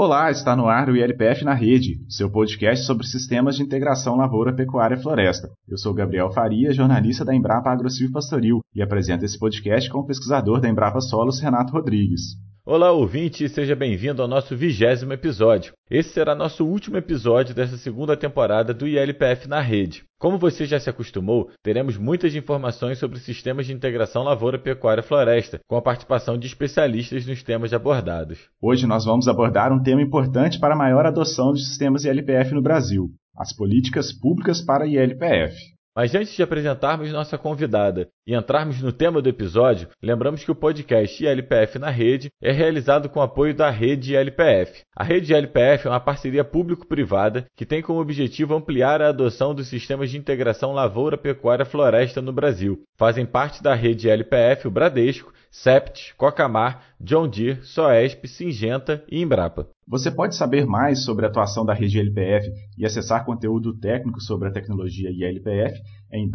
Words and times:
Olá, 0.00 0.30
está 0.30 0.54
no 0.54 0.68
ar 0.68 0.88
o 0.88 0.96
ILPF 0.96 1.44
na 1.44 1.54
Rede, 1.54 1.96
seu 2.08 2.30
podcast 2.30 2.86
sobre 2.86 3.04
sistemas 3.04 3.56
de 3.56 3.64
integração 3.64 4.14
lavoura, 4.14 4.54
pecuária 4.54 4.94
e 4.94 5.02
floresta. 5.02 5.48
Eu 5.66 5.76
sou 5.76 5.92
Gabriel 5.92 6.30
Faria, 6.30 6.72
jornalista 6.72 7.24
da 7.24 7.34
Embrapa 7.34 7.68
AgroSilva 7.68 8.12
Pastoril, 8.12 8.60
e 8.72 8.80
apresento 8.80 9.24
esse 9.24 9.36
podcast 9.36 9.90
com 9.90 9.98
o 9.98 10.06
pesquisador 10.06 10.60
da 10.60 10.68
Embrapa 10.68 11.00
Solos, 11.00 11.40
Renato 11.40 11.72
Rodrigues. 11.72 12.36
Olá, 12.70 12.92
ouvinte, 12.92 13.42
e 13.42 13.48
seja 13.48 13.74
bem-vindo 13.74 14.20
ao 14.20 14.28
nosso 14.28 14.54
vigésimo 14.54 15.14
episódio. 15.14 15.72
Esse 15.90 16.10
será 16.10 16.34
nosso 16.34 16.66
último 16.66 16.98
episódio 16.98 17.54
dessa 17.54 17.78
segunda 17.78 18.14
temporada 18.14 18.74
do 18.74 18.86
ILPF 18.86 19.48
na 19.48 19.58
rede. 19.58 20.04
Como 20.18 20.36
você 20.36 20.66
já 20.66 20.78
se 20.78 20.90
acostumou, 20.90 21.48
teremos 21.62 21.96
muitas 21.96 22.34
informações 22.34 22.98
sobre 22.98 23.20
sistemas 23.20 23.64
de 23.64 23.72
integração 23.72 24.22
lavoura, 24.22 24.58
pecuária 24.58 25.00
e 25.00 25.02
floresta, 25.02 25.58
com 25.66 25.78
a 25.78 25.82
participação 25.82 26.36
de 26.36 26.46
especialistas 26.46 27.24
nos 27.24 27.42
temas 27.42 27.72
abordados. 27.72 28.38
Hoje 28.60 28.86
nós 28.86 29.06
vamos 29.06 29.28
abordar 29.28 29.72
um 29.72 29.82
tema 29.82 30.02
importante 30.02 30.60
para 30.60 30.74
a 30.74 30.78
maior 30.78 31.06
adoção 31.06 31.54
de 31.54 31.64
sistemas 31.64 32.04
ILPF 32.04 32.52
no 32.52 32.60
Brasil: 32.60 33.08
as 33.34 33.50
políticas 33.50 34.12
públicas 34.12 34.60
para 34.60 34.86
ILPF. 34.86 35.56
Mas 35.98 36.14
antes 36.14 36.32
de 36.36 36.44
apresentarmos 36.44 37.10
nossa 37.10 37.36
convidada 37.36 38.06
e 38.28 38.34
entrarmos 38.34 38.82
no 38.82 38.92
tema 38.92 39.22
do 39.22 39.28
episódio, 39.30 39.88
lembramos 40.02 40.44
que 40.44 40.50
o 40.50 40.54
podcast 40.54 41.24
ILPF 41.24 41.78
na 41.78 41.88
Rede 41.88 42.30
é 42.42 42.52
realizado 42.52 43.08
com 43.08 43.22
apoio 43.22 43.54
da 43.54 43.70
Rede 43.70 44.14
ILPF. 44.14 44.82
A 44.94 45.02
Rede 45.02 45.32
ILPF 45.32 45.86
é 45.86 45.90
uma 45.90 45.98
parceria 45.98 46.44
público-privada 46.44 47.46
que 47.56 47.64
tem 47.64 47.80
como 47.80 48.02
objetivo 48.02 48.54
ampliar 48.54 49.00
a 49.00 49.08
adoção 49.08 49.54
dos 49.54 49.68
sistemas 49.68 50.10
de 50.10 50.18
integração 50.18 50.72
lavoura, 50.72 51.16
pecuária 51.16 51.62
e 51.62 51.66
floresta 51.66 52.20
no 52.20 52.30
Brasil. 52.30 52.78
Fazem 52.98 53.24
parte 53.24 53.62
da 53.62 53.74
Rede 53.74 54.08
ILPF 54.08 54.68
o 54.68 54.70
Bradesco, 54.70 55.32
Sept, 55.50 56.14
Cocamar, 56.18 56.82
John 57.00 57.28
Deere, 57.28 57.62
Soesp, 57.62 58.26
Singenta 58.26 59.02
e 59.10 59.22
Embrapa. 59.22 59.66
Você 59.86 60.10
pode 60.10 60.36
saber 60.36 60.66
mais 60.66 61.02
sobre 61.02 61.24
a 61.24 61.30
atuação 61.30 61.64
da 61.64 61.72
rede 61.72 61.98
ILPF 61.98 62.52
e 62.76 62.84
acessar 62.84 63.24
conteúdo 63.24 63.74
técnico 63.74 64.20
sobre 64.20 64.48
a 64.48 64.52
tecnologia 64.52 65.08
ILPF 65.10 65.80
em 66.12 66.28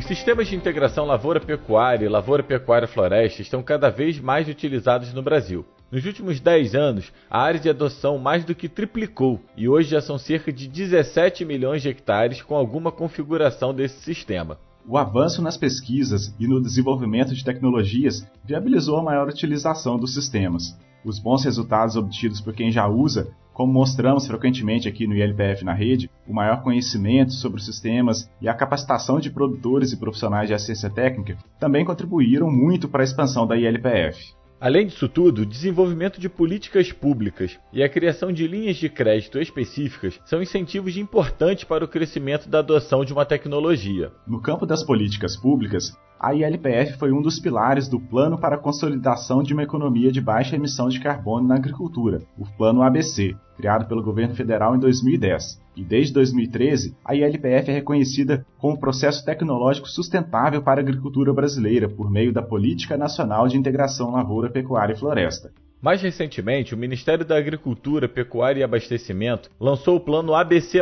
Sistemas 0.09 0.47
de 0.47 0.55
integração 0.55 1.05
lavoura-pecuária 1.05 2.03
e 2.03 2.09
lavoura-pecuária-floresta 2.09 3.43
estão 3.43 3.61
cada 3.61 3.91
vez 3.91 4.19
mais 4.19 4.47
utilizados 4.47 5.13
no 5.13 5.21
Brasil. 5.21 5.63
Nos 5.91 6.03
últimos 6.03 6.39
10 6.39 6.73
anos, 6.73 7.13
a 7.29 7.39
área 7.39 7.59
de 7.59 7.69
adoção 7.69 8.17
mais 8.17 8.43
do 8.43 8.55
que 8.55 8.67
triplicou 8.67 9.39
e 9.56 9.69
hoje 9.69 9.91
já 9.91 10.01
são 10.01 10.17
cerca 10.17 10.51
de 10.51 10.67
17 10.67 11.45
milhões 11.45 11.84
de 11.84 11.89
hectares 11.89 12.41
com 12.41 12.56
alguma 12.56 12.91
configuração 12.91 13.72
desse 13.72 14.01
sistema. 14.01 14.57
O 14.88 14.97
avanço 14.97 15.44
nas 15.44 15.57
pesquisas 15.57 16.34
e 16.39 16.47
no 16.47 16.59
desenvolvimento 16.59 17.35
de 17.35 17.45
tecnologias 17.45 18.28
viabilizou 18.44 18.97
a 18.97 19.03
maior 19.03 19.28
utilização 19.28 19.95
dos 19.95 20.16
sistemas. 20.16 20.75
Os 21.05 21.19
bons 21.19 21.45
resultados 21.45 21.95
obtidos 21.95 22.41
por 22.41 22.55
quem 22.55 22.72
já 22.72 22.88
usa 22.88 23.29
como 23.59 23.74
mostramos 23.74 24.25
frequentemente 24.25 24.88
aqui 24.88 25.06
no 25.06 25.14
ILPF 25.14 25.66
na 25.66 25.74
rede, 25.74 26.09
o 26.25 26.34
maior 26.34 26.64
conhecimento 26.64 27.34
sobre 27.34 27.59
os 27.59 27.66
sistemas 27.66 28.31
e 28.42 28.47
a 28.47 28.53
capacitação 28.53 29.20
de 29.20 29.30
produtores 29.30 29.92
e 29.92 29.97
profissionais 29.97 30.47
de 30.47 30.53
assistência 30.53 30.90
técnica 30.90 31.38
também 31.59 31.84
contribuíram 31.84 32.50
muito 32.50 32.88
para 32.88 33.02
a 33.02 33.03
expansão 33.03 33.46
da 33.46 33.58
ILPF. 33.58 34.34
Além 34.62 34.88
disso 34.88 35.09
tudo, 35.09 35.42
o 35.42 35.46
desenvolvimento 35.46 36.22
de 36.22 36.30
políticas 36.30 36.94
públicas 36.94 37.59
e 37.74 37.84
a 37.84 37.90
criação 37.90 38.31
de 38.31 38.47
linhas 38.47 38.78
de 38.78 38.88
crédito 38.88 39.38
específicas 39.42 40.22
são 40.26 40.41
incentivos 40.41 40.96
importantes 40.96 41.66
para 41.66 41.84
o 41.84 41.88
crescimento 41.88 42.47
da 42.47 42.59
adoção 42.59 43.03
de 43.03 43.12
uma 43.12 43.26
tecnologia. 43.26 44.09
No 44.26 44.41
campo 44.41 44.66
das 44.66 44.86
políticas 44.86 45.36
públicas, 45.36 45.97
a 46.19 46.34
ILPF 46.34 46.97
foi 46.97 47.13
um 47.13 47.22
dos 47.22 47.40
pilares 47.40 47.88
do 47.88 47.97
Plano 47.97 48.38
para 48.38 48.56
a 48.56 48.59
Consolidação 48.59 49.41
de 49.41 49.53
uma 49.53 49.63
Economia 49.63 50.12
de 50.12 50.19
Baixa 50.19 50.57
Emissão 50.57 50.90
de 50.90 51.00
Carbono 51.00 51.47
na 51.47 51.56
Agricultura, 51.56 52.22
o 52.38 52.46
Plano 52.57 52.81
ABC, 52.81 53.38
criado 53.56 53.88
pelo 53.88 54.03
governo 54.03 54.35
federal 54.35 54.75
em 54.75 54.79
2010. 54.79 55.62
E 55.78 55.84
desde 55.84 56.13
2013, 56.13 56.94
a 57.06 57.16
ILPF 57.16 57.72
é 57.72 57.74
reconhecida 57.74 58.46
como 58.58 58.78
processo 58.78 59.24
tecnológico 59.24 59.88
sustentável 59.88 60.62
para 60.62 60.81
a 60.81 60.84
agricultura 60.84 61.34
brasileira 61.34 61.88
por 61.88 62.12
meio 62.12 62.34
da 62.34 62.41
Política 62.41 62.97
Nacional 62.97 63.47
de 63.47 63.58
Integração 63.58 64.12
Lavoura, 64.12 64.50
Pecuária 64.50 64.94
e 64.94 65.00
Floresta. 65.00 65.53
Mais 65.81 66.01
recentemente, 66.01 66.75
o 66.75 66.78
Ministério 66.78 67.23
da 67.23 67.38
Agricultura, 67.38 68.09
Pecuária 68.09 68.59
e 68.59 68.63
Abastecimento 68.63 69.50
lançou 69.57 69.95
o 69.95 70.00
Plano 70.00 70.35
ABC, 70.35 70.79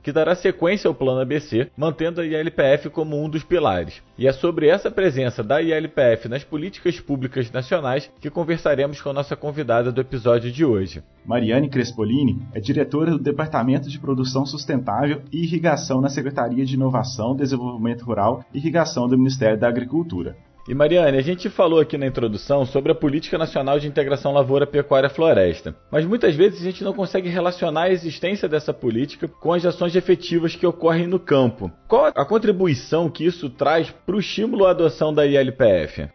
que 0.00 0.12
dará 0.12 0.36
sequência 0.36 0.86
ao 0.86 0.94
Plano 0.94 1.20
ABC, 1.20 1.68
mantendo 1.76 2.20
a 2.20 2.24
ILPF 2.24 2.88
como 2.90 3.20
um 3.20 3.28
dos 3.28 3.42
pilares. 3.42 4.00
E 4.16 4.26
é 4.26 4.32
sobre 4.32 4.68
essa 4.68 4.88
presença 4.88 5.42
da 5.42 5.60
ILPF 5.60 6.28
nas 6.28 6.44
políticas 6.44 7.00
públicas 7.00 7.50
nacionais 7.50 8.08
que 8.20 8.30
conversaremos 8.30 9.00
com 9.00 9.10
a 9.10 9.12
nossa 9.12 9.34
convidada 9.34 9.90
do 9.90 10.00
episódio 10.00 10.52
de 10.52 10.64
hoje. 10.64 11.02
Mariane 11.24 11.68
Crespolini 11.68 12.38
é 12.54 12.60
diretora 12.60 13.10
do 13.10 13.18
Departamento 13.18 13.90
de 13.90 13.98
Produção 13.98 14.46
Sustentável 14.46 15.22
e 15.32 15.42
Irrigação 15.42 16.00
na 16.00 16.08
Secretaria 16.08 16.64
de 16.64 16.74
Inovação, 16.74 17.34
Desenvolvimento 17.34 18.04
Rural 18.04 18.44
e 18.54 18.58
Irrigação 18.58 19.08
do 19.08 19.18
Ministério 19.18 19.58
da 19.58 19.66
Agricultura. 19.66 20.36
E 20.68 20.74
Mariane, 20.74 21.16
a 21.16 21.22
gente 21.22 21.48
falou 21.48 21.78
aqui 21.78 21.96
na 21.96 22.08
introdução 22.08 22.66
sobre 22.66 22.90
a 22.90 22.94
Política 22.94 23.38
Nacional 23.38 23.78
de 23.78 23.86
Integração 23.86 24.32
Lavoura, 24.32 24.66
Pecuária 24.66 25.08
Floresta, 25.08 25.76
mas 25.92 26.04
muitas 26.04 26.34
vezes 26.34 26.60
a 26.60 26.64
gente 26.64 26.82
não 26.82 26.92
consegue 26.92 27.28
relacionar 27.28 27.82
a 27.82 27.90
existência 27.92 28.48
dessa 28.48 28.74
política 28.74 29.28
com 29.28 29.52
as 29.52 29.64
ações 29.64 29.94
efetivas 29.94 30.56
que 30.56 30.66
ocorrem 30.66 31.06
no 31.06 31.20
campo. 31.20 31.70
Qual 31.86 32.06
a 32.06 32.24
contribuição 32.24 33.08
que 33.08 33.24
isso 33.24 33.48
traz 33.48 33.90
para 33.90 34.16
o 34.16 34.18
estímulo 34.18 34.66
à 34.66 34.70
adoção 34.70 35.14
da 35.14 35.24
ILPF? 35.24 36.08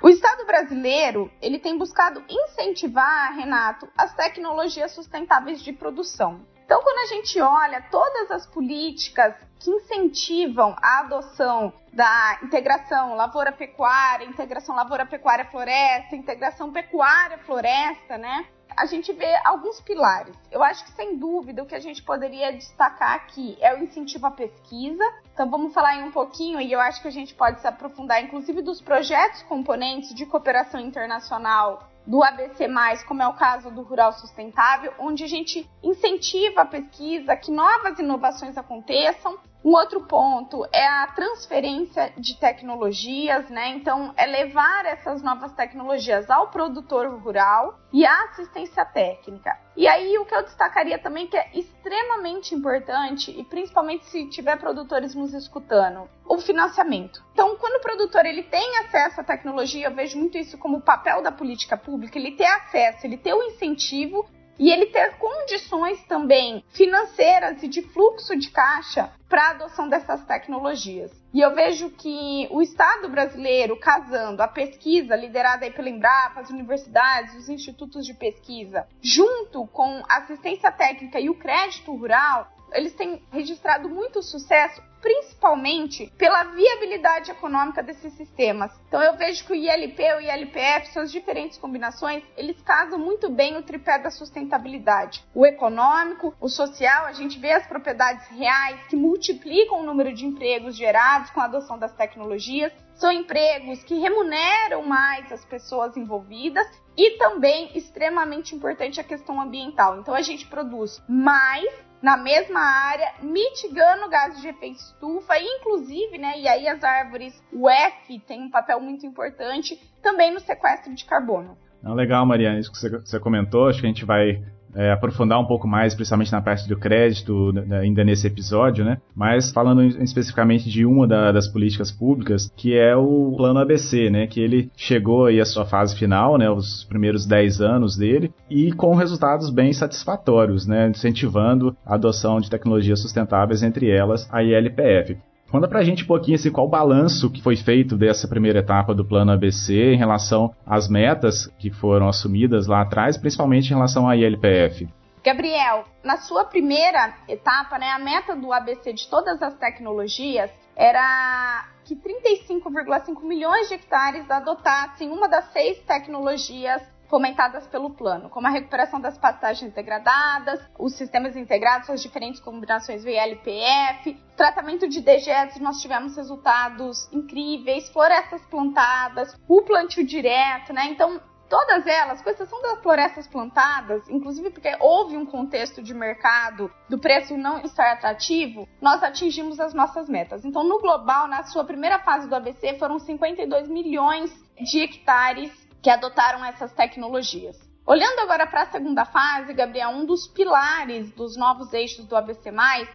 O 0.00 0.08
Estado 0.08 0.46
brasileiro 0.46 1.28
ele 1.42 1.58
tem 1.58 1.76
buscado 1.76 2.22
incentivar, 2.30 3.34
Renato, 3.34 3.88
as 3.98 4.14
tecnologias 4.14 4.92
sustentáveis 4.92 5.60
de 5.60 5.72
produção. 5.72 6.40
Então, 6.68 6.82
quando 6.82 6.98
a 6.98 7.06
gente 7.06 7.40
olha 7.40 7.80
todas 7.90 8.30
as 8.30 8.46
políticas 8.46 9.34
que 9.58 9.70
incentivam 9.70 10.76
a 10.82 10.98
adoção 10.98 11.72
da 11.94 12.38
integração 12.42 13.14
lavoura-pecuária, 13.14 14.26
integração 14.26 14.76
lavoura-pecuária-floresta, 14.76 16.14
integração 16.14 16.70
pecuária-floresta, 16.70 18.18
né? 18.18 18.46
A 18.76 18.84
gente 18.84 19.14
vê 19.14 19.34
alguns 19.46 19.80
pilares. 19.80 20.36
Eu 20.52 20.62
acho 20.62 20.84
que, 20.84 20.90
sem 20.90 21.16
dúvida, 21.16 21.62
o 21.62 21.66
que 21.66 21.74
a 21.74 21.80
gente 21.80 22.02
poderia 22.02 22.52
destacar 22.52 23.14
aqui 23.14 23.56
é 23.62 23.74
o 23.74 23.82
incentivo 23.82 24.26
à 24.26 24.30
pesquisa. 24.30 25.02
Então, 25.32 25.48
vamos 25.48 25.72
falar 25.72 25.92
aí 25.92 26.02
um 26.02 26.12
pouquinho, 26.12 26.60
e 26.60 26.70
eu 26.70 26.80
acho 26.80 27.00
que 27.00 27.08
a 27.08 27.10
gente 27.10 27.34
pode 27.34 27.62
se 27.62 27.66
aprofundar, 27.66 28.22
inclusive, 28.22 28.60
dos 28.60 28.82
projetos 28.82 29.42
componentes 29.44 30.14
de 30.14 30.26
cooperação 30.26 30.78
internacional 30.78 31.88
do 32.08 32.24
ABC+, 32.24 32.66
como 33.06 33.22
é 33.22 33.28
o 33.28 33.34
caso 33.34 33.70
do 33.70 33.82
Rural 33.82 34.14
Sustentável, 34.14 34.94
onde 34.98 35.24
a 35.24 35.26
gente 35.28 35.68
incentiva 35.82 36.62
a 36.62 36.64
pesquisa, 36.64 37.36
que 37.36 37.50
novas 37.50 37.98
inovações 37.98 38.56
aconteçam. 38.56 39.36
Um 39.68 39.72
outro 39.72 40.00
ponto 40.00 40.66
é 40.72 40.86
a 40.86 41.08
transferência 41.08 42.10
de 42.16 42.40
tecnologias, 42.40 43.50
né? 43.50 43.68
Então, 43.76 44.14
é 44.16 44.24
levar 44.24 44.86
essas 44.86 45.22
novas 45.22 45.52
tecnologias 45.52 46.30
ao 46.30 46.48
produtor 46.48 47.06
rural 47.20 47.78
e 47.92 48.06
à 48.06 48.22
assistência 48.24 48.82
técnica. 48.86 49.60
E 49.76 49.86
aí, 49.86 50.16
o 50.16 50.24
que 50.24 50.34
eu 50.34 50.42
destacaria 50.42 50.98
também 50.98 51.26
que 51.26 51.36
é 51.36 51.50
extremamente 51.52 52.54
importante, 52.54 53.30
e 53.30 53.44
principalmente 53.44 54.06
se 54.06 54.30
tiver 54.30 54.56
produtores 54.56 55.14
nos 55.14 55.34
escutando, 55.34 56.08
o 56.26 56.38
financiamento. 56.38 57.22
Então, 57.34 57.54
quando 57.56 57.76
o 57.76 57.82
produtor 57.82 58.24
ele 58.24 58.44
tem 58.44 58.78
acesso 58.78 59.20
à 59.20 59.24
tecnologia, 59.24 59.88
eu 59.88 59.94
vejo 59.94 60.18
muito 60.18 60.38
isso 60.38 60.56
como 60.56 60.78
o 60.78 60.82
papel 60.82 61.20
da 61.20 61.30
política 61.30 61.76
pública, 61.76 62.18
ele 62.18 62.32
ter 62.32 62.46
acesso, 62.46 63.06
ele 63.06 63.18
ter 63.18 63.34
o 63.34 63.42
incentivo 63.42 64.26
e 64.58 64.70
ele 64.70 64.86
ter 64.86 65.16
condições 65.16 66.02
também 66.04 66.64
financeiras 66.70 67.62
e 67.62 67.68
de 67.68 67.82
fluxo 67.82 68.36
de 68.36 68.50
caixa 68.50 69.12
para 69.28 69.42
a 69.42 69.50
adoção 69.50 69.88
dessas 69.88 70.24
tecnologias. 70.24 71.12
E 71.32 71.40
eu 71.40 71.54
vejo 71.54 71.90
que 71.90 72.48
o 72.50 72.62
Estado 72.62 73.08
brasileiro, 73.08 73.78
casando 73.78 74.42
a 74.42 74.48
pesquisa 74.48 75.14
liderada 75.14 75.66
aí 75.66 75.70
pela 75.70 75.90
Embrapa, 75.90 76.40
as 76.40 76.50
universidades, 76.50 77.34
os 77.34 77.48
institutos 77.48 78.06
de 78.06 78.14
pesquisa, 78.14 78.86
junto 79.02 79.66
com 79.66 80.02
a 80.08 80.18
assistência 80.18 80.72
técnica 80.72 81.20
e 81.20 81.28
o 81.28 81.34
crédito 81.34 81.94
rural, 81.94 82.50
eles 82.72 82.94
têm 82.94 83.22
registrado 83.30 83.88
muito 83.88 84.22
sucesso, 84.22 84.82
principalmente 85.00 86.12
pela 86.18 86.44
viabilidade 86.44 87.30
econômica 87.30 87.82
desses 87.82 88.12
sistemas. 88.14 88.72
Então 88.88 89.02
eu 89.02 89.16
vejo 89.16 89.44
que 89.44 89.52
o 89.52 89.54
ILP 89.54 90.00
e 90.00 90.14
o 90.14 90.20
ILPF, 90.20 90.92
suas 90.92 91.10
diferentes 91.10 91.58
combinações, 91.58 92.22
eles 92.36 92.60
casam 92.62 92.98
muito 92.98 93.30
bem 93.30 93.56
o 93.56 93.62
tripé 93.62 93.98
da 93.98 94.10
sustentabilidade. 94.10 95.24
O 95.34 95.46
econômico, 95.46 96.34
o 96.40 96.48
social, 96.48 97.06
a 97.06 97.12
gente 97.12 97.38
vê 97.38 97.52
as 97.52 97.66
propriedades 97.66 98.26
reais 98.28 98.80
que 98.88 98.96
multiplicam 98.96 99.80
o 99.80 99.84
número 99.84 100.12
de 100.12 100.26
empregos 100.26 100.76
gerados 100.76 101.30
com 101.30 101.40
a 101.40 101.44
adoção 101.44 101.78
das 101.78 101.94
tecnologias. 101.94 102.72
São 102.94 103.12
empregos 103.12 103.84
que 103.84 104.00
remuneram 104.00 104.82
mais 104.82 105.30
as 105.30 105.44
pessoas 105.44 105.96
envolvidas 105.96 106.66
e 106.96 107.16
também 107.16 107.70
extremamente 107.78 108.56
importante 108.56 109.00
a 109.00 109.04
questão 109.04 109.40
ambiental. 109.40 110.00
Então 110.00 110.14
a 110.14 110.20
gente 110.20 110.46
produz 110.46 111.00
mais 111.08 111.72
na 112.02 112.16
mesma 112.16 112.60
área, 112.60 113.14
mitigando 113.22 114.08
gases 114.08 114.40
de 114.40 114.48
efeito 114.48 114.76
estufa, 114.76 115.34
inclusive, 115.38 116.18
né, 116.18 116.38
e 116.38 116.48
aí 116.48 116.68
as 116.68 116.82
árvores, 116.82 117.42
o 117.52 117.68
F 117.68 118.18
tem 118.20 118.42
um 118.42 118.50
papel 118.50 118.80
muito 118.80 119.06
importante 119.06 119.76
também 120.02 120.32
no 120.32 120.40
sequestro 120.40 120.94
de 120.94 121.04
carbono. 121.04 121.56
legal, 121.94 122.24
Mariana, 122.26 122.58
isso 122.58 122.72
que 122.72 122.78
você 122.78 123.20
comentou, 123.20 123.68
acho 123.68 123.80
que 123.80 123.86
a 123.86 123.90
gente 123.90 124.04
vai 124.04 124.42
é, 124.74 124.92
aprofundar 124.92 125.40
um 125.40 125.46
pouco 125.46 125.66
mais, 125.66 125.94
principalmente 125.94 126.32
na 126.32 126.40
parte 126.40 126.68
do 126.68 126.76
crédito, 126.76 127.52
ainda 127.80 128.04
nesse 128.04 128.26
episódio, 128.26 128.84
né? 128.84 128.98
Mas 129.14 129.50
falando 129.50 129.82
especificamente 129.84 130.68
de 130.70 130.84
uma 130.84 131.06
da, 131.06 131.32
das 131.32 131.48
políticas 131.48 131.90
públicas, 131.90 132.52
que 132.56 132.76
é 132.76 132.96
o 132.96 133.34
Plano 133.36 133.60
ABC, 133.60 134.10
né? 134.10 134.26
Que 134.26 134.40
ele 134.40 134.70
chegou 134.76 135.26
aí 135.26 135.40
à 135.40 135.44
sua 135.44 135.64
fase 135.64 135.96
final, 135.96 136.38
né? 136.38 136.50
Os 136.50 136.84
primeiros 136.84 137.26
10 137.26 137.60
anos 137.60 137.96
dele, 137.96 138.32
e 138.50 138.72
com 138.72 138.94
resultados 138.94 139.50
bem 139.50 139.72
satisfatórios, 139.72 140.66
né? 140.66 140.88
Incentivando 140.88 141.76
a 141.84 141.94
adoção 141.94 142.40
de 142.40 142.50
tecnologias 142.50 143.00
sustentáveis, 143.00 143.62
entre 143.62 143.90
elas 143.90 144.28
a 144.32 144.42
ILPF. 144.42 145.16
Conta 145.50 145.66
pra 145.66 145.82
gente 145.82 146.04
um 146.04 146.06
pouquinho 146.06 146.36
assim, 146.36 146.52
qual 146.52 146.66
o 146.66 146.70
balanço 146.70 147.30
que 147.30 147.42
foi 147.42 147.56
feito 147.56 147.96
dessa 147.96 148.28
primeira 148.28 148.58
etapa 148.58 148.94
do 148.94 149.04
plano 149.04 149.32
ABC 149.32 149.94
em 149.94 149.96
relação 149.96 150.54
às 150.66 150.88
metas 150.88 151.46
que 151.58 151.70
foram 151.70 152.06
assumidas 152.06 152.66
lá 152.66 152.82
atrás, 152.82 153.16
principalmente 153.16 153.66
em 153.66 153.74
relação 153.74 154.06
à 154.06 154.14
ILPF. 154.14 154.86
Gabriel, 155.24 155.84
na 156.04 156.18
sua 156.18 156.44
primeira 156.44 157.14
etapa, 157.26 157.78
né, 157.78 157.90
a 157.90 157.98
meta 157.98 158.36
do 158.36 158.52
ABC 158.52 158.92
de 158.92 159.08
todas 159.08 159.42
as 159.42 159.54
tecnologias 159.56 160.50
era 160.76 161.66
que 161.84 161.96
35,5 161.96 163.22
milhões 163.24 163.68
de 163.68 163.74
hectares 163.74 164.30
adotassem 164.30 165.10
uma 165.10 165.28
das 165.28 165.50
seis 165.52 165.78
tecnologias 165.80 166.82
fomentadas 167.08 167.66
pelo 167.66 167.90
plano, 167.90 168.28
como 168.28 168.46
a 168.46 168.50
recuperação 168.50 169.00
das 169.00 169.18
pastagens 169.18 169.72
degradadas, 169.72 170.60
os 170.78 170.94
sistemas 170.94 171.36
integrados, 171.36 171.90
as 171.90 172.02
diferentes 172.02 172.40
combinações 172.40 173.02
VLPF, 173.02 174.14
tratamento 174.36 174.88
de 174.88 175.00
dejetos, 175.00 175.58
nós 175.60 175.80
tivemos 175.80 176.16
resultados 176.16 177.10
incríveis, 177.12 177.88
florestas 177.90 178.42
plantadas, 178.46 179.34
o 179.48 179.62
plantio 179.62 180.06
direto, 180.06 180.72
né? 180.72 180.86
Então, 180.86 181.20
todas 181.48 181.86
elas, 181.86 182.20
com 182.20 182.30
exceção 182.30 182.60
das 182.60 182.80
florestas 182.80 183.26
plantadas, 183.26 184.08
inclusive 184.08 184.50
porque 184.50 184.76
houve 184.78 185.16
um 185.16 185.24
contexto 185.24 185.82
de 185.82 185.94
mercado 185.94 186.70
do 186.88 186.98
preço 186.98 187.36
não 187.36 187.60
estar 187.60 187.92
atrativo, 187.92 188.68
nós 188.80 189.02
atingimos 189.02 189.58
as 189.58 189.72
nossas 189.72 190.08
metas. 190.08 190.44
Então, 190.44 190.62
no 190.62 190.78
global, 190.78 191.26
na 191.26 191.42
sua 191.44 191.64
primeira 191.64 191.98
fase 192.00 192.28
do 192.28 192.34
ABC, 192.34 192.74
foram 192.78 192.98
52 192.98 193.68
milhões 193.68 194.30
de 194.60 194.80
hectares 194.80 195.67
que 195.82 195.90
adotaram 195.90 196.44
essas 196.44 196.72
tecnologias. 196.72 197.56
Olhando 197.86 198.20
agora 198.20 198.46
para 198.46 198.62
a 198.62 198.70
segunda 198.70 199.06
fase, 199.06 199.54
Gabriel, 199.54 199.88
um 199.88 200.04
dos 200.04 200.28
pilares 200.28 201.10
dos 201.12 201.38
novos 201.38 201.72
eixos 201.72 202.04
do 202.04 202.14
ABC, 202.14 202.50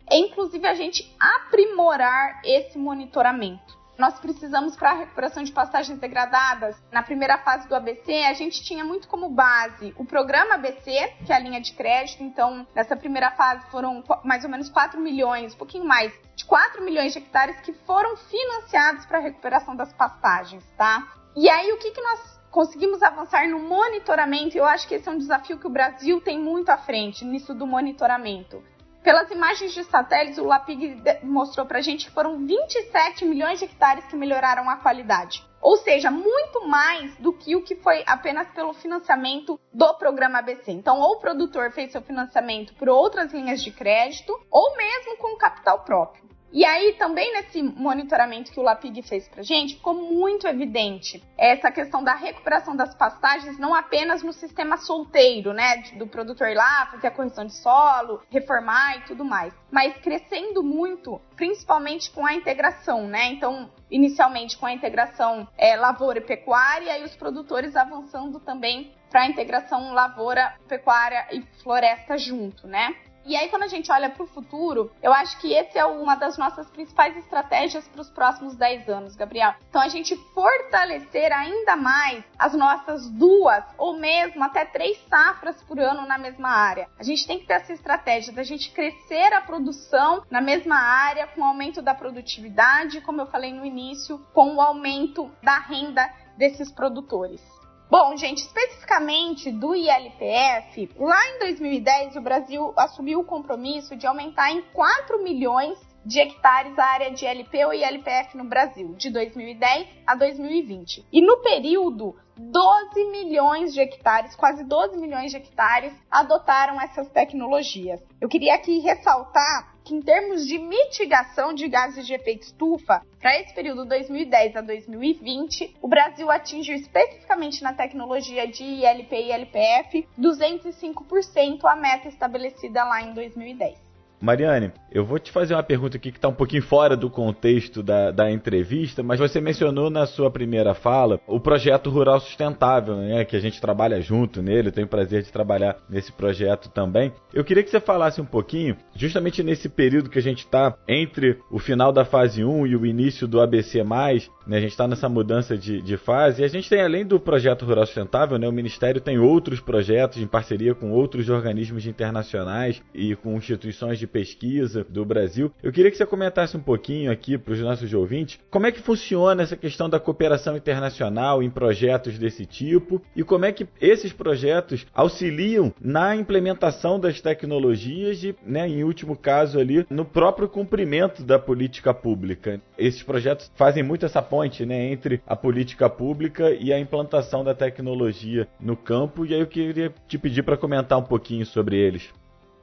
é 0.07 0.17
inclusive 0.17 0.67
a 0.67 0.75
gente 0.75 1.11
aprimorar 1.19 2.41
esse 2.45 2.77
monitoramento. 2.77 3.81
Nós 3.97 4.19
precisamos, 4.19 4.75
para 4.75 4.91
a 4.91 4.95
recuperação 4.95 5.43
de 5.43 5.51
pastagens 5.51 5.99
degradadas, 5.99 6.75
na 6.91 7.03
primeira 7.03 7.37
fase 7.39 7.67
do 7.67 7.75
ABC, 7.75 8.11
a 8.23 8.33
gente 8.33 8.63
tinha 8.63 8.83
muito 8.83 9.07
como 9.07 9.29
base 9.29 9.93
o 9.97 10.05
programa 10.05 10.55
ABC, 10.55 10.91
que 11.25 11.31
é 11.31 11.35
a 11.35 11.39
linha 11.39 11.61
de 11.61 11.73
crédito. 11.73 12.23
Então, 12.23 12.67
nessa 12.75 12.95
primeira 12.95 13.31
fase 13.31 13.65
foram 13.71 14.03
mais 14.23 14.43
ou 14.43 14.49
menos 14.49 14.69
4 14.69 14.99
milhões, 14.99 15.53
um 15.53 15.57
pouquinho 15.57 15.85
mais, 15.85 16.11
de 16.35 16.45
4 16.45 16.83
milhões 16.83 17.13
de 17.13 17.19
hectares 17.19 17.59
que 17.61 17.73
foram 17.73 18.17
financiados 18.17 19.05
para 19.05 19.19
a 19.19 19.21
recuperação 19.21 19.75
das 19.75 19.93
pastagens, 19.93 20.63
tá? 20.75 21.07
E 21.35 21.49
aí, 21.49 21.71
o 21.71 21.77
que, 21.77 21.91
que 21.91 22.01
nós 22.01 22.42
conseguimos 22.53 23.01
avançar 23.01 23.49
no 23.49 23.59
monitoramento. 23.59 24.55
Eu 24.55 24.63
acho 24.63 24.87
que 24.87 24.93
esse 24.93 25.09
é 25.09 25.11
um 25.11 25.17
desafio 25.17 25.57
que 25.57 25.65
o 25.65 25.71
Brasil 25.71 26.21
tem 26.21 26.39
muito 26.39 26.69
à 26.69 26.77
frente 26.77 27.25
nisso 27.25 27.53
do 27.53 27.65
monitoramento. 27.65 28.63
Pelas 29.01 29.29
imagens 29.31 29.73
de 29.73 29.83
satélites, 29.83 30.37
o 30.37 30.45
LAPIG 30.45 31.01
mostrou 31.23 31.65
para 31.65 31.79
a 31.79 31.81
gente 31.81 32.05
que 32.05 32.11
foram 32.11 32.45
27 32.45 33.25
milhões 33.25 33.59
de 33.59 33.65
hectares 33.65 34.05
que 34.05 34.15
melhoraram 34.15 34.69
a 34.69 34.77
qualidade. 34.77 35.43
Ou 35.59 35.77
seja, 35.77 36.11
muito 36.11 36.67
mais 36.67 37.17
do 37.17 37.33
que 37.33 37.55
o 37.55 37.63
que 37.63 37.75
foi 37.75 38.03
apenas 38.05 38.47
pelo 38.49 38.73
financiamento 38.73 39.59
do 39.73 39.93
programa 39.95 40.39
ABC. 40.39 40.71
Então, 40.71 40.99
ou 40.99 41.15
o 41.15 41.19
produtor 41.19 41.71
fez 41.71 41.91
seu 41.91 42.01
financiamento 42.01 42.73
por 42.75 42.87
outras 42.87 43.33
linhas 43.33 43.63
de 43.63 43.71
crédito, 43.71 44.39
ou 44.49 44.77
mesmo 44.77 45.17
com 45.17 45.37
capital 45.37 45.83
próprio. 45.83 46.32
E 46.53 46.63
aí, 46.63 46.93
também 46.99 47.33
nesse 47.33 47.63
monitoramento 47.63 48.51
que 48.51 48.59
o 48.59 48.63
Lapig 48.63 49.01
fez 49.01 49.27
pra 49.27 49.41
gente, 49.41 49.73
ficou 49.73 49.95
muito 49.95 50.47
evidente 50.47 51.23
essa 51.35 51.71
questão 51.71 52.03
da 52.03 52.13
recuperação 52.13 52.75
das 52.75 52.93
pastagens, 52.93 53.57
não 53.57 53.73
apenas 53.73 54.21
no 54.21 54.31
sistema 54.31 54.77
solteiro, 54.77 55.51
né, 55.51 55.77
do 55.97 56.05
produtor 56.05 56.49
ir 56.49 56.53
lá, 56.53 56.85
fazer 56.91 57.07
a 57.07 57.11
correção 57.11 57.43
de 57.43 57.55
solo, 57.55 58.21
reformar 58.29 58.97
e 58.97 59.01
tudo 59.01 59.25
mais, 59.25 59.51
mas 59.71 59.97
crescendo 59.97 60.61
muito, 60.61 61.19
principalmente 61.35 62.11
com 62.11 62.23
a 62.23 62.35
integração, 62.35 63.07
né, 63.07 63.29
então, 63.31 63.71
inicialmente 63.89 64.55
com 64.55 64.67
a 64.67 64.73
integração 64.73 65.47
é, 65.57 65.75
lavoura 65.75 66.19
e 66.19 66.21
pecuária, 66.21 66.99
e 66.99 67.03
os 67.03 67.15
produtores 67.15 67.75
avançando 67.75 68.39
também 68.39 68.93
para 69.09 69.23
a 69.23 69.27
integração 69.27 69.91
lavoura, 69.91 70.53
pecuária 70.67 71.25
e 71.31 71.41
floresta 71.63 72.15
junto, 72.15 72.67
né? 72.67 72.95
E 73.25 73.37
aí, 73.37 73.47
quando 73.47 73.63
a 73.63 73.67
gente 73.67 73.89
olha 73.89 74.09
para 74.09 74.23
o 74.23 74.27
futuro, 74.27 74.91
eu 75.01 75.13
acho 75.13 75.39
que 75.39 75.53
esse 75.53 75.77
é 75.77 75.85
uma 75.85 76.15
das 76.15 76.37
nossas 76.37 76.69
principais 76.69 77.15
estratégias 77.15 77.87
para 77.87 78.01
os 78.01 78.09
próximos 78.09 78.55
10 78.55 78.89
anos, 78.89 79.15
Gabriel. 79.15 79.53
Então, 79.69 79.81
a 79.81 79.87
gente 79.87 80.15
fortalecer 80.33 81.31
ainda 81.31 81.75
mais 81.77 82.23
as 82.37 82.53
nossas 82.53 83.09
duas 83.09 83.63
ou 83.77 83.97
mesmo 83.97 84.43
até 84.43 84.65
três 84.65 84.97
safras 85.07 85.61
por 85.63 85.79
ano 85.79 86.05
na 86.05 86.17
mesma 86.17 86.49
área. 86.49 86.89
A 86.99 87.03
gente 87.03 87.25
tem 87.25 87.39
que 87.39 87.45
ter 87.45 87.53
essa 87.53 87.71
estratégia 87.71 88.33
da 88.33 88.43
gente 88.43 88.71
crescer 88.71 89.31
a 89.33 89.41
produção 89.41 90.23
na 90.29 90.41
mesma 90.41 90.75
área, 90.75 91.27
com 91.27 91.41
o 91.41 91.45
aumento 91.45 91.81
da 91.81 91.93
produtividade, 91.93 92.99
como 93.01 93.21
eu 93.21 93.27
falei 93.27 93.53
no 93.53 93.65
início, 93.65 94.19
com 94.33 94.55
o 94.55 94.61
aumento 94.61 95.31
da 95.41 95.59
renda 95.59 96.11
desses 96.37 96.71
produtores. 96.71 97.52
Bom, 97.93 98.17
gente, 98.17 98.39
especificamente 98.39 99.51
do 99.51 99.75
ILPF, 99.75 100.89
lá 100.97 101.29
em 101.29 101.39
2010 101.41 102.15
o 102.15 102.21
Brasil 102.21 102.73
assumiu 102.75 103.19
o 103.19 103.23
compromisso 103.23 103.95
de 103.95 104.07
aumentar 104.07 104.51
em 104.51 104.63
4 104.73 105.23
milhões 105.23 105.77
de 106.03 106.19
hectares 106.19 106.75
a 106.79 106.85
área 106.85 107.11
de 107.11 107.23
LP 107.23 107.65
ou 107.65 107.71
ILPF 107.71 108.35
no 108.35 108.45
Brasil, 108.45 108.95
de 108.95 109.11
2010 109.11 109.87
a 110.07 110.15
2020. 110.15 111.05
E 111.13 111.21
no 111.21 111.37
período, 111.43 112.15
12 112.35 113.11
milhões 113.11 113.71
de 113.75 113.81
hectares, 113.81 114.35
quase 114.35 114.63
12 114.63 114.97
milhões 114.97 115.29
de 115.29 115.37
hectares, 115.37 115.93
adotaram 116.09 116.81
essas 116.81 117.07
tecnologias. 117.09 118.01
Eu 118.19 118.27
queria 118.27 118.55
aqui 118.55 118.79
ressaltar 118.79 119.72
que, 119.83 119.93
em 119.93 120.01
termos 120.01 120.45
de 120.45 120.57
mitigação 120.57 121.53
de 121.53 121.67
gases 121.67 122.05
de 122.05 122.13
efeito 122.13 122.43
estufa, 122.43 123.01
para 123.19 123.39
esse 123.39 123.53
período 123.53 123.85
2010 123.85 124.55
a 124.55 124.61
2020, 124.61 125.75
o 125.81 125.87
Brasil 125.87 126.29
atingiu 126.29 126.75
especificamente 126.75 127.63
na 127.63 127.73
tecnologia 127.73 128.47
de 128.47 128.63
ILP 128.63 129.13
e 129.13 129.31
ILPF 129.31 130.07
205% 130.19 131.65
a 131.65 131.75
meta 131.75 132.07
estabelecida 132.07 132.83
lá 132.83 133.01
em 133.01 133.13
2010. 133.13 133.92
Mariane, 134.23 134.71
eu 134.89 135.03
vou 135.03 135.19
te 135.19 135.33
fazer 135.33 135.53
uma 135.53 135.61
pergunta 135.61 135.97
aqui 135.97 136.09
que 136.09 136.17
está 136.17 136.29
um 136.29 136.33
pouquinho 136.33 136.63
fora 136.63 136.95
do 136.95 137.09
contexto 137.09 137.83
da, 137.83 138.09
da 138.09 138.31
entrevista, 138.31 139.03
mas 139.03 139.19
você 139.19 139.41
mencionou 139.41 139.89
na 139.89 140.05
sua 140.05 140.31
primeira 140.31 140.73
fala 140.73 141.19
o 141.27 141.41
projeto 141.41 141.89
Rural 141.89 142.21
Sustentável, 142.21 142.95
né, 142.95 143.25
que 143.25 143.35
a 143.35 143.39
gente 143.41 143.59
trabalha 143.59 143.99
junto 143.99 144.41
nele, 144.41 144.69
eu 144.69 144.71
tenho 144.71 144.87
o 144.87 144.89
prazer 144.89 145.23
de 145.23 145.31
trabalhar 145.31 145.75
nesse 145.89 146.13
projeto 146.13 146.69
também. 146.69 147.11
Eu 147.33 147.43
queria 147.43 147.63
que 147.63 147.69
você 147.69 147.81
falasse 147.81 148.21
um 148.21 148.25
pouquinho, 148.25 148.77
justamente 148.95 149.43
nesse 149.43 149.67
período 149.67 150.09
que 150.09 150.19
a 150.19 150.21
gente 150.21 150.45
está 150.45 150.73
entre 150.87 151.37
o 151.51 151.59
final 151.59 151.91
da 151.91 152.05
fase 152.05 152.45
1 152.45 152.67
e 152.67 152.77
o 152.77 152.85
início 152.85 153.27
do 153.27 153.41
ABC+, 153.41 153.83
né, 153.83 154.57
a 154.57 154.61
gente 154.61 154.71
está 154.71 154.87
nessa 154.87 155.09
mudança 155.09 155.57
de, 155.57 155.81
de 155.81 155.97
fase, 155.97 156.43
e 156.43 156.45
a 156.45 156.47
gente 156.47 156.69
tem, 156.69 156.81
além 156.81 157.05
do 157.05 157.19
projeto 157.19 157.65
Rural 157.65 157.85
Sustentável, 157.85 158.37
né, 158.37 158.47
o 158.47 158.53
Ministério 158.53 159.01
tem 159.01 159.19
outros 159.19 159.59
projetos 159.59 160.19
em 160.21 160.27
parceria 160.27 160.73
com 160.73 160.91
outros 160.91 161.27
organismos 161.27 161.85
internacionais 161.85 162.81
e 162.93 163.17
com 163.17 163.35
instituições 163.35 163.99
de 163.99 164.12
pesquisa 164.13 164.85
do 164.87 165.03
Brasil. 165.03 165.51
Eu 165.63 165.71
queria 165.71 165.89
que 165.89 165.97
você 165.97 166.05
comentasse 166.05 166.55
um 166.55 166.61
pouquinho 166.61 167.11
aqui 167.11 167.35
para 167.35 167.53
os 167.53 167.59
nossos 167.59 167.91
ouvintes 167.91 168.39
como 168.51 168.67
é 168.67 168.71
que 168.71 168.79
funciona 168.79 169.41
essa 169.41 169.57
questão 169.57 169.89
da 169.89 169.99
cooperação 169.99 170.55
internacional 170.55 171.41
em 171.41 171.49
projetos 171.49 172.19
desse 172.19 172.45
tipo 172.45 173.01
e 173.15 173.23
como 173.23 173.45
é 173.45 173.51
que 173.51 173.67
esses 173.81 174.13
projetos 174.13 174.85
auxiliam 174.93 175.73
na 175.81 176.15
implementação 176.15 176.99
das 176.99 177.19
tecnologias 177.19 178.23
e, 178.23 178.35
né, 178.45 178.67
em 178.67 178.83
último 178.83 179.17
caso 179.17 179.59
ali, 179.59 179.85
no 179.89 180.05
próprio 180.05 180.47
cumprimento 180.47 181.23
da 181.23 181.39
política 181.39 181.93
pública. 181.93 182.61
Esses 182.77 183.01
projetos 183.01 183.51
fazem 183.55 183.81
muito 183.81 184.05
essa 184.05 184.21
ponte 184.21 184.65
né, 184.65 184.91
entre 184.91 185.21
a 185.25 185.35
política 185.35 185.89
pública 185.89 186.51
e 186.51 186.71
a 186.71 186.79
implantação 186.79 187.43
da 187.43 187.55
tecnologia 187.55 188.47
no 188.59 188.77
campo 188.77 189.25
e 189.25 189.33
aí 189.33 189.39
eu 189.39 189.47
queria 189.47 189.91
te 190.07 190.17
pedir 190.19 190.43
para 190.43 190.57
comentar 190.57 190.99
um 190.99 191.03
pouquinho 191.03 191.45
sobre 191.45 191.77
eles. 191.77 192.11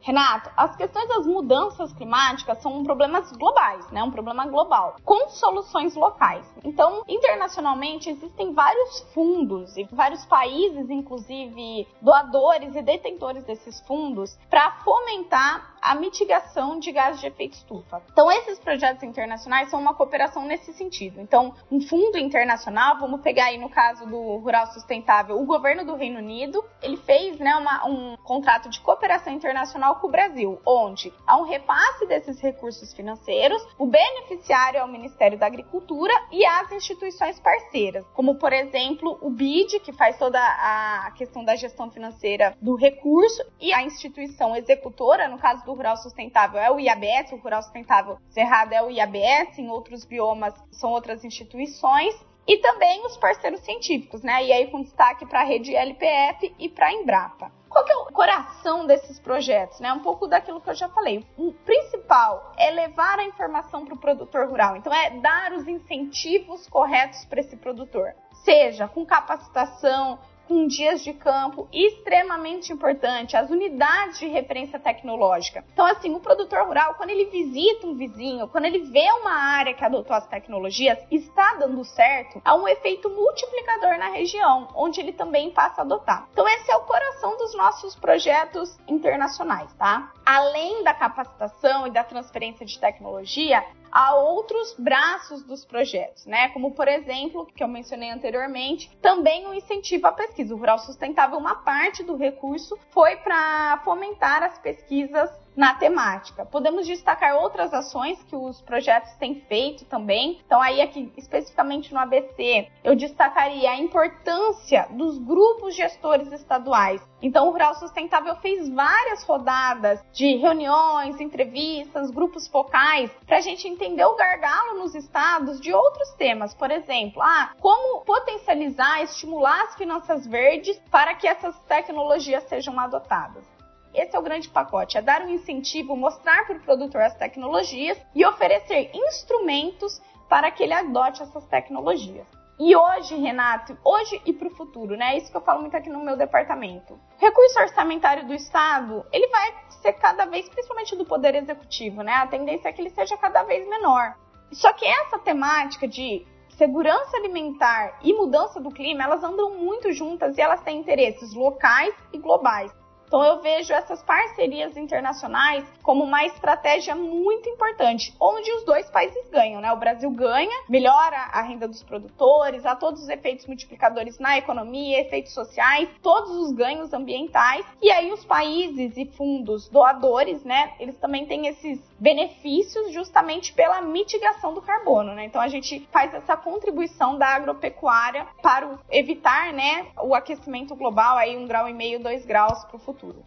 Renato, 0.02 0.50
as 0.56 0.74
questões 0.76 1.08
das 1.08 1.26
mudanças 1.26 1.92
climáticas 1.92 2.58
são 2.62 2.82
problemas 2.82 3.30
globais, 3.32 3.90
né? 3.90 4.02
Um 4.02 4.10
problema 4.10 4.46
global, 4.46 4.96
com 5.04 5.28
soluções 5.28 5.94
locais. 5.94 6.46
Então, 6.64 7.02
internacionalmente, 7.08 8.08
existem 8.08 8.52
vários 8.52 9.00
fundos 9.12 9.76
e 9.76 9.84
vários 9.92 10.24
países, 10.24 10.88
inclusive 10.88 11.86
doadores 12.00 12.74
e 12.74 12.82
detentores 12.82 13.44
desses 13.44 13.80
fundos, 13.86 14.38
para 14.48 14.72
fomentar 14.82 15.74
a 15.80 15.94
mitigação 15.94 16.78
de 16.78 16.92
gases 16.92 17.20
de 17.20 17.26
efeito 17.26 17.54
estufa. 17.54 18.02
Então, 18.12 18.30
esses 18.30 18.58
projetos 18.58 19.02
internacionais 19.02 19.70
são 19.70 19.80
uma 19.80 19.94
cooperação 19.94 20.44
nesse 20.44 20.72
sentido. 20.72 21.20
Então, 21.20 21.54
um 21.70 21.80
fundo 21.80 22.18
internacional, 22.18 22.98
vamos 22.98 23.20
pegar 23.22 23.46
aí 23.46 23.58
no 23.58 23.70
caso 23.70 24.06
do 24.06 24.36
Rural 24.36 24.66
Sustentável, 24.68 25.40
o 25.40 25.46
governo 25.46 25.84
do 25.84 25.94
Reino 25.94 26.18
Unido, 26.18 26.62
ele 26.82 26.96
fez 26.98 27.38
né, 27.38 27.54
uma, 27.56 27.86
um 27.86 28.16
contrato 28.18 28.68
de 28.68 28.80
cooperação 28.80 29.32
internacional 29.32 29.89
com 29.96 30.08
o 30.08 30.10
Brasil, 30.10 30.60
onde 30.66 31.12
há 31.26 31.36
um 31.36 31.44
repasse 31.44 32.06
desses 32.06 32.40
recursos 32.40 32.92
financeiros, 32.92 33.66
o 33.78 33.86
beneficiário 33.86 34.78
é 34.78 34.84
o 34.84 34.88
Ministério 34.88 35.38
da 35.38 35.46
Agricultura 35.46 36.12
e 36.30 36.44
as 36.44 36.70
instituições 36.72 37.38
parceiras, 37.40 38.04
como 38.14 38.36
por 38.36 38.52
exemplo 38.52 39.18
o 39.20 39.30
BID, 39.30 39.80
que 39.80 39.92
faz 39.92 40.18
toda 40.18 40.38
a 40.38 41.12
questão 41.16 41.44
da 41.44 41.56
gestão 41.56 41.90
financeira 41.90 42.56
do 42.60 42.74
recurso, 42.74 43.42
e 43.60 43.72
a 43.72 43.82
instituição 43.82 44.56
executora, 44.56 45.28
no 45.28 45.38
caso 45.38 45.64
do 45.64 45.72
Rural 45.72 45.96
Sustentável, 45.96 46.60
é 46.60 46.70
o 46.70 46.78
IABS, 46.78 47.32
o 47.32 47.36
Rural 47.36 47.62
Sustentável 47.62 48.18
Cerrado 48.28 48.72
é 48.72 48.82
o 48.82 48.90
IABS, 48.90 49.58
em 49.58 49.68
outros 49.68 50.04
biomas 50.04 50.54
são 50.70 50.90
outras 50.90 51.24
instituições, 51.24 52.14
e 52.46 52.58
também 52.58 53.04
os 53.06 53.16
parceiros 53.16 53.60
científicos, 53.60 54.22
né? 54.22 54.44
E 54.44 54.52
aí 54.52 54.70
com 54.70 54.82
destaque 54.82 55.26
para 55.26 55.40
a 55.40 55.44
rede 55.44 55.74
LPF 55.74 56.54
e 56.58 56.68
para 56.68 56.86
a 56.86 56.92
Embrapa. 56.92 57.52
Qual 57.70 57.84
que 57.84 57.92
é 57.92 57.96
o 57.96 58.06
coração 58.06 58.84
desses 58.84 59.20
projetos? 59.20 59.78
Né? 59.78 59.92
Um 59.92 60.00
pouco 60.00 60.26
daquilo 60.26 60.60
que 60.60 60.68
eu 60.68 60.74
já 60.74 60.88
falei. 60.88 61.24
O 61.36 61.52
principal 61.52 62.52
é 62.58 62.68
levar 62.72 63.20
a 63.20 63.24
informação 63.24 63.84
para 63.84 63.94
o 63.94 63.98
produtor 63.98 64.48
rural. 64.48 64.76
Então, 64.76 64.92
é 64.92 65.10
dar 65.10 65.52
os 65.52 65.68
incentivos 65.68 66.66
corretos 66.68 67.24
para 67.26 67.38
esse 67.38 67.56
produtor. 67.56 68.12
Seja 68.44 68.88
com 68.88 69.06
capacitação, 69.06 70.18
com 70.50 70.66
dias 70.66 71.04
de 71.04 71.12
campo 71.12 71.68
extremamente 71.72 72.72
importante, 72.72 73.36
as 73.36 73.48
unidades 73.50 74.18
de 74.18 74.26
referência 74.26 74.80
tecnológica. 74.80 75.64
Então, 75.72 75.86
assim, 75.86 76.12
o 76.12 76.18
produtor 76.18 76.66
rural, 76.66 76.94
quando 76.96 77.10
ele 77.10 77.26
visita 77.26 77.86
um 77.86 77.94
vizinho, 77.94 78.48
quando 78.48 78.64
ele 78.64 78.80
vê 78.80 79.08
uma 79.20 79.30
área 79.30 79.72
que 79.74 79.84
adotou 79.84 80.16
as 80.16 80.26
tecnologias, 80.26 80.98
está 81.08 81.54
dando 81.54 81.84
certo, 81.84 82.42
há 82.44 82.56
um 82.56 82.66
efeito 82.66 83.08
multiplicador 83.08 83.96
na 83.96 84.08
região, 84.08 84.66
onde 84.74 85.00
ele 85.00 85.12
também 85.12 85.52
passa 85.52 85.82
a 85.82 85.84
adotar. 85.84 86.26
Então, 86.32 86.48
esse 86.48 86.68
é 86.68 86.76
o 86.76 86.80
coração 86.80 87.36
dos 87.36 87.54
nossos 87.54 87.94
projetos 87.94 88.76
internacionais, 88.88 89.72
tá? 89.74 90.10
Além 90.26 90.82
da 90.82 90.92
capacitação 90.92 91.86
e 91.86 91.92
da 91.92 92.02
transferência 92.02 92.66
de 92.66 92.76
tecnologia, 92.76 93.64
a 93.90 94.14
outros 94.14 94.74
braços 94.78 95.42
dos 95.42 95.64
projetos, 95.64 96.26
né? 96.26 96.48
Como, 96.50 96.72
por 96.72 96.88
exemplo, 96.88 97.46
que 97.46 97.62
eu 97.62 97.68
mencionei 97.68 98.10
anteriormente, 98.10 98.90
também 99.02 99.46
o 99.46 99.54
incentivo 99.54 100.06
à 100.06 100.12
pesquisa. 100.12 100.54
O 100.54 100.58
Rural 100.58 100.78
Sustentável, 100.78 101.38
uma 101.38 101.56
parte 101.56 102.02
do 102.02 102.16
recurso 102.16 102.78
foi 102.90 103.16
para 103.16 103.80
fomentar 103.84 104.42
as 104.42 104.58
pesquisas 104.58 105.30
na 105.60 105.74
temática. 105.74 106.46
Podemos 106.46 106.86
destacar 106.86 107.36
outras 107.36 107.74
ações 107.74 108.22
que 108.22 108.34
os 108.34 108.62
projetos 108.62 109.12
têm 109.16 109.42
feito 109.42 109.84
também. 109.84 110.40
Então, 110.46 110.58
aí 110.58 110.80
aqui 110.80 111.12
especificamente 111.18 111.92
no 111.92 112.00
ABC, 112.00 112.66
eu 112.82 112.96
destacaria 112.96 113.70
a 113.70 113.76
importância 113.76 114.88
dos 114.90 115.18
grupos 115.18 115.76
gestores 115.76 116.32
estaduais. 116.32 117.06
Então, 117.20 117.46
o 117.46 117.50
Rural 117.50 117.74
Sustentável 117.74 118.36
fez 118.36 118.70
várias 118.70 119.22
rodadas 119.24 120.02
de 120.14 120.36
reuniões, 120.36 121.20
entrevistas, 121.20 122.10
grupos 122.10 122.48
focais, 122.48 123.10
para 123.26 123.36
a 123.36 123.42
gente 123.42 123.68
entender 123.68 124.06
o 124.06 124.16
gargalo 124.16 124.78
nos 124.78 124.94
estados 124.94 125.60
de 125.60 125.74
outros 125.74 126.14
temas. 126.14 126.54
Por 126.54 126.70
exemplo, 126.70 127.20
ah, 127.20 127.52
como 127.60 128.02
potencializar, 128.06 129.02
estimular 129.02 129.64
as 129.64 129.76
finanças 129.76 130.26
verdes 130.26 130.80
para 130.90 131.14
que 131.14 131.28
essas 131.28 131.54
tecnologias 131.64 132.44
sejam 132.44 132.80
adotadas. 132.80 133.59
Esse 133.94 134.14
é 134.14 134.18
o 134.18 134.22
grande 134.22 134.48
pacote, 134.48 134.96
é 134.96 135.02
dar 135.02 135.22
um 135.22 135.28
incentivo, 135.28 135.96
mostrar 135.96 136.46
para 136.46 136.56
o 136.56 136.60
produtor 136.60 137.02
as 137.02 137.16
tecnologias 137.16 138.00
e 138.14 138.24
oferecer 138.24 138.90
instrumentos 138.94 140.00
para 140.28 140.50
que 140.50 140.62
ele 140.62 140.72
adote 140.72 141.22
essas 141.22 141.44
tecnologias. 141.46 142.26
E 142.62 142.76
hoje, 142.76 143.16
Renato, 143.16 143.76
hoje 143.82 144.20
e 144.26 144.34
para 144.34 144.48
o 144.48 144.54
futuro, 144.54 144.94
né? 144.94 145.16
Isso 145.16 145.30
que 145.30 145.36
eu 145.36 145.40
falo 145.40 145.62
muito 145.62 145.74
aqui 145.74 145.88
no 145.88 146.04
meu 146.04 146.14
departamento. 146.14 147.00
Recurso 147.16 147.58
orçamentário 147.58 148.26
do 148.26 148.34
Estado, 148.34 149.04
ele 149.10 149.28
vai 149.28 149.54
ser 149.82 149.94
cada 149.94 150.26
vez, 150.26 150.46
principalmente 150.46 150.94
do 150.94 151.06
Poder 151.06 151.34
Executivo, 151.34 152.02
né? 152.02 152.12
A 152.12 152.26
tendência 152.26 152.68
é 152.68 152.72
que 152.72 152.82
ele 152.82 152.90
seja 152.90 153.16
cada 153.16 153.42
vez 153.44 153.66
menor. 153.66 154.14
Só 154.52 154.72
que 154.74 154.84
essa 154.84 155.18
temática 155.18 155.88
de 155.88 156.26
segurança 156.50 157.16
alimentar 157.16 157.98
e 158.02 158.12
mudança 158.12 158.60
do 158.60 158.70
clima, 158.70 159.04
elas 159.04 159.24
andam 159.24 159.54
muito 159.54 159.90
juntas 159.92 160.36
e 160.36 160.42
elas 160.42 160.60
têm 160.60 160.80
interesses 160.80 161.32
locais 161.32 161.94
e 162.12 162.18
globais. 162.18 162.70
Então 163.10 163.24
eu 163.24 163.40
vejo 163.40 163.72
essas 163.72 164.00
parcerias 164.04 164.76
internacionais 164.76 165.64
como 165.82 166.04
uma 166.04 166.24
estratégia 166.26 166.94
muito 166.94 167.48
importante, 167.48 168.14
onde 168.20 168.52
os 168.52 168.64
dois 168.64 168.88
países 168.88 169.28
ganham, 169.30 169.60
né? 169.60 169.72
O 169.72 169.76
Brasil 169.76 170.08
ganha, 170.12 170.62
melhora 170.68 171.16
a 171.32 171.42
renda 171.42 171.66
dos 171.66 171.82
produtores, 171.82 172.64
há 172.64 172.76
todos 172.76 173.02
os 173.02 173.08
efeitos 173.08 173.46
multiplicadores 173.46 174.16
na 174.20 174.38
economia, 174.38 175.00
efeitos 175.00 175.34
sociais, 175.34 175.88
todos 176.00 176.30
os 176.36 176.52
ganhos 176.52 176.92
ambientais, 176.92 177.66
e 177.82 177.90
aí 177.90 178.12
os 178.12 178.24
países 178.24 178.96
e 178.96 179.04
fundos 179.06 179.68
doadores, 179.68 180.44
né? 180.44 180.74
Eles 180.78 180.96
também 180.96 181.26
têm 181.26 181.48
esses 181.48 181.80
benefícios 181.98 182.92
justamente 182.92 183.52
pela 183.52 183.82
mitigação 183.82 184.54
do 184.54 184.62
carbono, 184.62 185.14
né? 185.14 185.24
Então 185.24 185.42
a 185.42 185.48
gente 185.48 185.80
faz 185.90 186.14
essa 186.14 186.36
contribuição 186.36 187.18
da 187.18 187.26
agropecuária 187.26 188.24
para 188.40 188.78
evitar, 188.88 189.52
né, 189.52 189.88
o 190.00 190.14
aquecimento 190.14 190.76
global 190.76 191.16
aí 191.16 191.36
um 191.36 191.48
grau 191.48 191.68
e 191.68 191.74
meio, 191.74 191.98
dois 191.98 192.24
graus 192.24 192.64
para 192.66 192.76
o 192.76 192.78
futuro 192.78 192.99
futuro. 193.00 193.24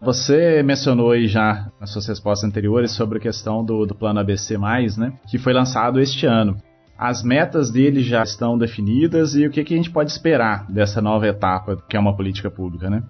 Você 0.00 0.62
mencionou 0.64 1.12
aí 1.12 1.28
já 1.28 1.70
nas 1.80 1.90
suas 1.90 2.06
respostas 2.08 2.48
anteriores 2.48 2.90
sobre 2.90 3.18
a 3.18 3.20
questão 3.20 3.64
do, 3.64 3.86
do 3.86 3.94
plano 3.94 4.18
ABC, 4.18 4.58
né? 4.98 5.12
Que 5.28 5.38
foi 5.38 5.52
lançado 5.52 6.00
este 6.00 6.26
ano. 6.26 6.56
As 6.98 7.22
metas 7.22 7.70
dele 7.70 8.02
já 8.02 8.22
estão 8.22 8.58
definidas 8.58 9.34
e 9.34 9.46
o 9.46 9.50
que, 9.50 9.62
que 9.62 9.74
a 9.74 9.76
gente 9.76 9.90
pode 9.90 10.10
esperar 10.10 10.70
dessa 10.70 11.00
nova 11.00 11.26
etapa, 11.26 11.76
que 11.88 11.96
é 11.96 12.00
uma 12.00 12.16
política 12.16 12.50
pública, 12.50 12.90
né? 12.90 13.02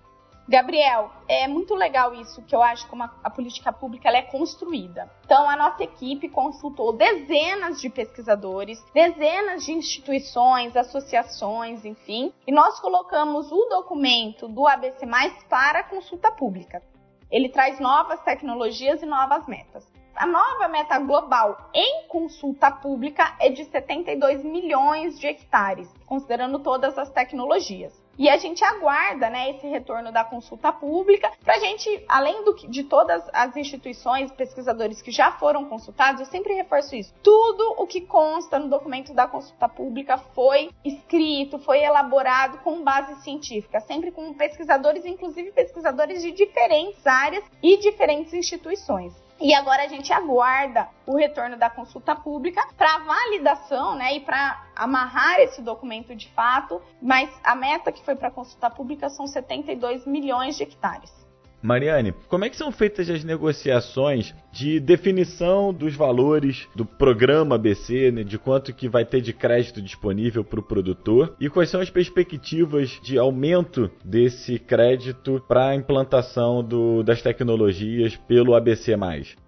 Gabriel, 0.49 1.11
é 1.29 1.47
muito 1.47 1.75
legal 1.75 2.13
isso, 2.15 2.43
que 2.43 2.55
eu 2.55 2.63
acho 2.63 2.87
como 2.89 3.05
a, 3.05 3.15
a 3.23 3.31
política 3.31 3.73
pública 3.73 4.09
é 4.09 4.23
construída. 4.23 5.09
Então, 5.25 5.49
a 5.49 5.57
nossa 5.57 5.85
equipe 5.85 6.29
consultou 6.29 6.93
dezenas 6.93 7.81
de 7.81 7.89
pesquisadores, 7.89 8.85
dezenas 8.93 9.65
de 9.65 9.73
instituições, 9.73 10.77
associações, 10.77 11.85
enfim, 11.85 12.33
e 12.47 12.53
nós 12.53 12.81
colocamos 12.81 13.53
o 13.53 13.65
documento 13.67 14.49
do 14.49 14.67
ABC+, 14.67 15.07
para 15.49 15.85
consulta 15.85 16.33
pública. 16.33 16.83
Ele 17.31 17.49
traz 17.49 17.79
novas 17.79 18.21
tecnologias 18.21 19.01
e 19.01 19.07
novas 19.07 19.47
metas. 19.47 19.91
A 20.15 20.27
nova 20.27 20.69
meta 20.69 20.99
global 20.99 21.71
em 21.73 22.07
consulta 22.09 22.71
pública 22.71 23.35
é 23.41 23.49
de 23.49 23.65
72 23.65 24.45
milhões 24.45 25.19
de 25.19 25.27
hectares, 25.27 25.89
considerando 26.05 26.59
todas 26.59 26.99
as 26.99 27.11
tecnologias. 27.11 28.02
E 28.19 28.29
a 28.29 28.37
gente 28.37 28.63
aguarda 28.63 29.31
né, 29.31 29.51
esse 29.51 29.67
retorno 29.67 30.13
da 30.13 30.25
consulta 30.25 30.73
pública 30.73 31.31
para 31.43 31.55
a 31.55 31.59
gente, 31.59 32.05
além 32.09 32.45
do, 32.45 32.55
de 32.69 32.85
todas 32.85 33.23
as 33.33 33.57
instituições, 33.57 34.31
pesquisadores 34.33 35.01
que 35.01 35.11
já 35.11 35.33
foram 35.33 35.65
consultados, 35.65 36.21
eu 36.21 36.27
sempre 36.27 36.55
reforço 36.55 36.95
isso. 36.95 37.15
Tudo 37.23 37.75
o 37.79 37.87
que 37.87 38.03
consta 38.03 38.59
no 38.59 38.69
documento 38.69 39.15
da 39.15 39.27
consulta 39.27 39.69
pública 39.69 40.19
foi 40.19 40.71
escrito, 40.85 41.59
foi 41.59 41.83
elaborado 41.83 42.59
com 42.59 42.83
base 42.83 43.23
científica, 43.23 43.81
sempre 43.81 44.11
com 44.11 44.35
pesquisadores, 44.35 45.05
inclusive 45.05 45.51
pesquisadores 45.53 46.23
de 46.23 46.33
diferentes 46.33 47.07
áreas 47.07 47.45
e 47.63 47.77
diferentes 47.79 48.35
instituições. 48.35 49.22
E 49.43 49.53
agora 49.55 49.83
a 49.83 49.89
gente 49.89 50.13
aguarda 50.13 50.89
o 51.05 51.17
retorno 51.17 51.57
da 51.57 51.69
consulta 51.69 52.15
pública 52.15 52.65
para 52.79 52.99
validação, 52.99 53.97
né, 53.97 54.15
e 54.15 54.21
para 54.21 54.63
amarrar 54.77 55.41
esse 55.41 55.61
documento 55.61 56.15
de 56.15 56.29
fato, 56.29 56.81
mas 57.03 57.29
a 57.43 57.57
meta 57.57 57.91
que 57.91 58.05
foi 58.05 58.15
para 58.15 58.29
a 58.29 58.31
consulta 58.31 58.71
pública 58.71 59.09
são 59.09 59.27
72 59.27 60.07
milhões 60.07 60.57
de 60.57 60.63
hectares. 60.63 61.22
Mariane, 61.63 62.13
como 62.29 62.45
é 62.45 62.51
que 62.51 62.57
são 62.57 62.73
feitas 62.73 63.09
as 63.09 63.23
negociações 63.23 64.35
de 64.51 64.81
definição 64.81 65.73
dos 65.73 65.95
valores 65.95 66.69
do 66.75 66.85
programa 66.85 67.55
ABC, 67.55 68.11
né, 68.11 68.25
de 68.25 68.37
quanto 68.37 68.75
que 68.75 68.89
vai 68.89 69.05
ter 69.05 69.21
de 69.21 69.33
crédito 69.33 69.81
disponível 69.81 70.45
para 70.45 70.59
o 70.59 70.63
produtor 70.63 71.37
e 71.41 71.49
quais 71.49 71.71
são 71.71 71.81
as 71.81 71.89
perspectivas 71.89 73.01
de 73.03 73.17
aumento 73.17 73.89
desse 74.05 74.59
crédito 74.59 75.43
para 75.47 75.69
a 75.69 75.75
implantação 75.75 76.65
do, 76.65 77.05
das 77.05 77.23
tecnologias 77.23 78.17
pelo 78.17 78.57
ABC+. 78.57 78.97